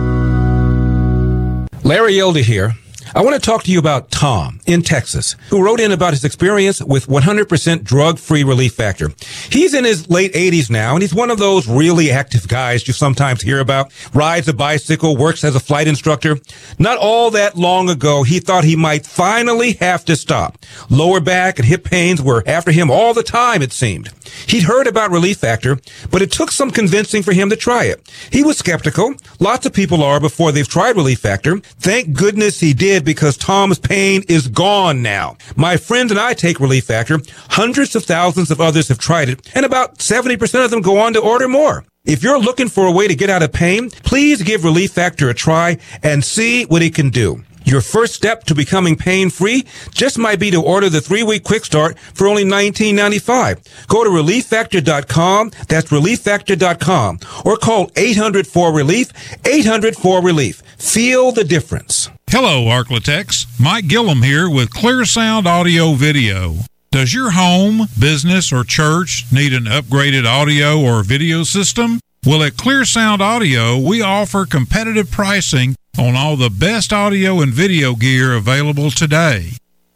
Larry 1.82 2.20
Elder 2.20 2.40
here. 2.40 2.74
I 3.14 3.20
want 3.22 3.34
to 3.34 3.50
talk 3.50 3.64
to 3.64 3.70
you 3.70 3.78
about 3.78 4.10
Tom 4.10 4.60
in 4.64 4.80
Texas, 4.80 5.36
who 5.50 5.62
wrote 5.62 5.80
in 5.80 5.92
about 5.92 6.14
his 6.14 6.24
experience 6.24 6.82
with 6.82 7.08
100% 7.08 7.84
drug-free 7.84 8.42
relief 8.42 8.72
factor. 8.72 9.10
He's 9.50 9.74
in 9.74 9.84
his 9.84 10.08
late 10.08 10.32
80s 10.32 10.70
now, 10.70 10.94
and 10.94 11.02
he's 11.02 11.14
one 11.14 11.30
of 11.30 11.38
those 11.38 11.68
really 11.68 12.10
active 12.10 12.48
guys 12.48 12.88
you 12.88 12.94
sometimes 12.94 13.42
hear 13.42 13.60
about. 13.60 13.92
Rides 14.14 14.48
a 14.48 14.54
bicycle, 14.54 15.14
works 15.14 15.44
as 15.44 15.54
a 15.54 15.60
flight 15.60 15.88
instructor. 15.88 16.38
Not 16.78 16.96
all 16.96 17.30
that 17.32 17.54
long 17.54 17.90
ago, 17.90 18.22
he 18.22 18.40
thought 18.40 18.64
he 18.64 18.76
might 18.76 19.04
finally 19.04 19.72
have 19.74 20.06
to 20.06 20.16
stop. 20.16 20.56
Lower 20.88 21.20
back 21.20 21.58
and 21.58 21.68
hip 21.68 21.84
pains 21.84 22.22
were 22.22 22.42
after 22.46 22.72
him 22.72 22.90
all 22.90 23.12
the 23.12 23.22
time, 23.22 23.60
it 23.60 23.72
seemed. 23.72 24.10
He'd 24.46 24.62
heard 24.62 24.86
about 24.86 25.10
Relief 25.10 25.36
Factor, 25.38 25.78
but 26.10 26.22
it 26.22 26.32
took 26.32 26.50
some 26.50 26.70
convincing 26.70 27.22
for 27.22 27.32
him 27.32 27.50
to 27.50 27.56
try 27.56 27.84
it. 27.84 28.10
He 28.30 28.42
was 28.42 28.56
skeptical. 28.56 29.14
Lots 29.38 29.66
of 29.66 29.74
people 29.74 30.02
are 30.02 30.18
before 30.18 30.50
they've 30.50 30.66
tried 30.66 30.96
Relief 30.96 31.20
Factor. 31.20 31.58
Thank 31.58 32.14
goodness 32.14 32.60
he 32.60 32.72
did 32.72 33.01
because 33.04 33.36
Tom's 33.36 33.78
pain 33.78 34.22
is 34.28 34.48
gone 34.48 35.02
now. 35.02 35.36
My 35.56 35.76
friends 35.76 36.10
and 36.10 36.20
I 36.20 36.34
take 36.34 36.60
Relief 36.60 36.84
Factor. 36.84 37.18
Hundreds 37.50 37.94
of 37.96 38.04
thousands 38.04 38.50
of 38.50 38.60
others 38.60 38.88
have 38.88 38.98
tried 38.98 39.28
it, 39.28 39.50
and 39.54 39.64
about 39.64 39.98
70% 39.98 40.64
of 40.64 40.70
them 40.70 40.82
go 40.82 40.98
on 40.98 41.12
to 41.14 41.20
order 41.20 41.48
more. 41.48 41.84
If 42.04 42.22
you're 42.22 42.38
looking 42.38 42.68
for 42.68 42.86
a 42.86 42.92
way 42.92 43.06
to 43.06 43.14
get 43.14 43.30
out 43.30 43.42
of 43.42 43.52
pain, 43.52 43.90
please 43.90 44.42
give 44.42 44.64
Relief 44.64 44.92
Factor 44.92 45.28
a 45.28 45.34
try 45.34 45.78
and 46.02 46.24
see 46.24 46.64
what 46.64 46.82
it 46.82 46.94
can 46.94 47.10
do. 47.10 47.44
Your 47.64 47.80
first 47.80 48.14
step 48.14 48.44
to 48.44 48.54
becoming 48.54 48.96
pain 48.96 49.30
free 49.30 49.66
just 49.92 50.18
might 50.18 50.40
be 50.40 50.50
to 50.50 50.62
order 50.62 50.88
the 50.88 51.00
three 51.00 51.22
week 51.22 51.44
quick 51.44 51.64
start 51.64 51.98
for 51.98 52.26
only 52.26 52.44
$19.95. 52.44 53.86
Go 53.86 54.04
to 54.04 54.10
relieffactor.com. 54.10 55.50
That's 55.68 55.90
relieffactor.com 55.90 57.20
or 57.44 57.56
call 57.56 57.90
800 57.96 58.46
4 58.46 58.72
relief, 58.72 59.12
800 59.46 59.96
4 59.96 60.22
relief. 60.22 60.62
Feel 60.78 61.32
the 61.32 61.44
difference. 61.44 62.10
Hello, 62.34 62.64
Arklatex. 62.64 63.44
Mike 63.60 63.88
Gillum 63.88 64.22
here 64.22 64.48
with 64.48 64.72
Clear 64.72 65.04
Sound 65.04 65.46
Audio 65.46 65.92
Video. 65.92 66.54
Does 66.90 67.12
your 67.12 67.32
home, 67.32 67.88
business, 67.98 68.50
or 68.50 68.64
church 68.64 69.26
need 69.30 69.52
an 69.52 69.64
upgraded 69.64 70.24
audio 70.24 70.80
or 70.80 71.02
video 71.02 71.42
system? 71.42 72.00
Well, 72.24 72.42
at 72.42 72.56
Clear 72.56 72.86
Sound 72.86 73.20
Audio, 73.20 73.76
we 73.76 74.00
offer 74.00 74.46
competitive 74.46 75.10
pricing 75.10 75.76
on 75.98 76.16
all 76.16 76.36
the 76.36 76.48
best 76.48 76.90
audio 76.90 77.42
and 77.42 77.52
video 77.52 77.94
gear 77.94 78.32
available 78.32 78.90
today. 78.90 79.50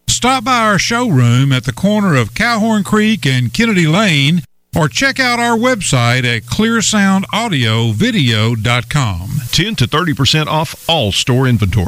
Stop 0.07 0.45
by 0.45 0.59
our 0.59 0.79
showroom 0.79 1.55
at 1.55 1.65
the 1.65 1.73
corner 1.73 2.17
of 2.17 2.35
Cowhorn 2.35 2.85
Creek 2.85 3.25
and 3.25 3.55
Kennedy 3.55 3.87
Lane 3.87 4.43
or 4.77 4.89
check 4.89 5.19
out 5.19 5.41
our 5.41 5.57
website 5.57 6.25
at 6.25 6.43
clearsoundaudiovideo.com. 6.43 9.31
10 9.51 9.75
to 9.77 9.87
30% 9.87 10.49
off 10.49 10.89
all 10.89 11.13
store 11.13 11.47
inventory. 11.47 11.85